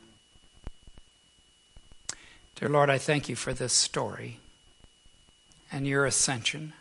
Dear 2.55 2.69
Lord, 2.69 2.89
I 2.89 2.99
thank 2.99 3.29
you 3.29 3.35
for 3.35 3.53
this 3.53 3.73
story 3.73 4.39
and 5.73 5.87
your 5.87 6.07
ascension. 6.07 6.73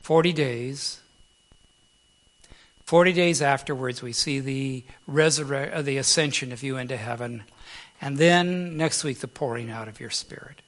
Forty 0.00 0.32
days 0.32 1.00
40 2.90 3.12
days 3.12 3.40
afterwards, 3.40 4.02
we 4.02 4.12
see 4.12 4.40
the, 4.40 4.82
resurre- 5.08 5.72
uh, 5.72 5.80
the 5.80 5.96
ascension 5.96 6.50
of 6.50 6.64
you 6.64 6.76
into 6.76 6.96
heaven. 6.96 7.44
And 8.00 8.18
then 8.18 8.76
next 8.76 9.04
week, 9.04 9.20
the 9.20 9.28
pouring 9.28 9.70
out 9.70 9.86
of 9.86 10.00
your 10.00 10.10
Spirit. 10.10 10.60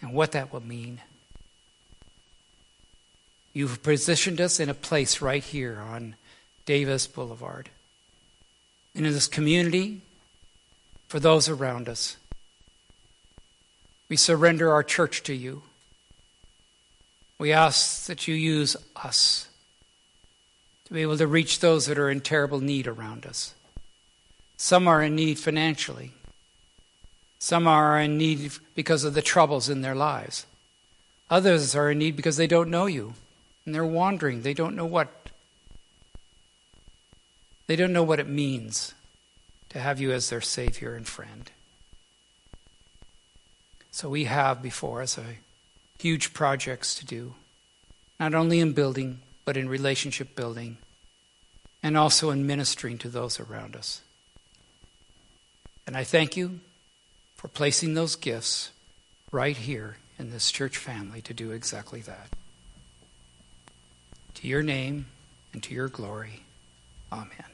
And 0.00 0.14
what 0.14 0.32
that 0.32 0.50
will 0.50 0.64
mean. 0.64 1.02
You've 3.52 3.82
positioned 3.82 4.40
us 4.40 4.58
in 4.58 4.70
a 4.70 4.72
place 4.72 5.20
right 5.20 5.44
here 5.44 5.78
on 5.78 6.16
Davis 6.64 7.06
Boulevard. 7.06 7.68
And 8.94 9.04
in 9.04 9.12
this 9.12 9.28
community, 9.28 10.00
for 11.08 11.20
those 11.20 11.50
around 11.50 11.86
us. 11.86 12.16
We 14.08 14.16
surrender 14.16 14.72
our 14.72 14.82
church 14.82 15.22
to 15.24 15.34
you. 15.34 15.64
We 17.38 17.52
ask 17.52 18.06
that 18.06 18.26
you 18.26 18.34
use 18.34 18.74
us 18.96 19.48
be 20.94 21.02
able 21.02 21.18
to 21.18 21.26
reach 21.26 21.60
those 21.60 21.86
that 21.86 21.98
are 21.98 22.10
in 22.10 22.20
terrible 22.20 22.60
need 22.60 22.86
around 22.86 23.26
us. 23.26 23.54
Some 24.56 24.88
are 24.88 25.02
in 25.02 25.14
need 25.14 25.38
financially, 25.38 26.12
some 27.38 27.66
are 27.66 28.00
in 28.00 28.16
need 28.16 28.52
because 28.74 29.04
of 29.04 29.14
the 29.14 29.20
troubles 29.20 29.68
in 29.68 29.82
their 29.82 29.94
lives. 29.94 30.46
Others 31.28 31.74
are 31.74 31.90
in 31.90 31.98
need 31.98 32.16
because 32.16 32.36
they 32.36 32.46
don't 32.46 32.70
know 32.70 32.86
you 32.86 33.14
and 33.66 33.74
they're 33.74 33.84
wandering. 33.84 34.42
They 34.42 34.54
don't 34.54 34.76
know 34.76 34.86
what 34.86 35.08
they 37.66 37.76
don't 37.76 37.92
know 37.92 38.02
what 38.02 38.20
it 38.20 38.28
means 38.28 38.94
to 39.70 39.78
have 39.78 40.00
you 40.00 40.12
as 40.12 40.28
their 40.28 40.40
savior 40.40 40.94
and 40.94 41.06
friend. 41.06 41.50
So 43.90 44.08
we 44.08 44.24
have 44.24 44.62
before 44.62 45.02
us 45.02 45.16
a 45.16 45.38
huge 45.98 46.34
projects 46.34 46.94
to 46.96 47.06
do, 47.06 47.34
not 48.20 48.34
only 48.34 48.60
in 48.60 48.72
building, 48.72 49.20
but 49.44 49.56
in 49.56 49.68
relationship 49.68 50.36
building, 50.36 50.76
and 51.84 51.98
also 51.98 52.30
in 52.30 52.46
ministering 52.46 52.96
to 52.96 53.10
those 53.10 53.38
around 53.38 53.76
us. 53.76 54.00
And 55.86 55.94
I 55.94 56.02
thank 56.02 56.34
you 56.34 56.60
for 57.36 57.46
placing 57.48 57.92
those 57.92 58.16
gifts 58.16 58.70
right 59.30 59.56
here 59.56 59.98
in 60.18 60.30
this 60.30 60.50
church 60.50 60.78
family 60.78 61.20
to 61.20 61.34
do 61.34 61.50
exactly 61.50 62.00
that. 62.00 62.30
To 64.36 64.48
your 64.48 64.62
name 64.62 65.06
and 65.52 65.62
to 65.62 65.74
your 65.74 65.88
glory. 65.88 66.40
Amen. 67.12 67.53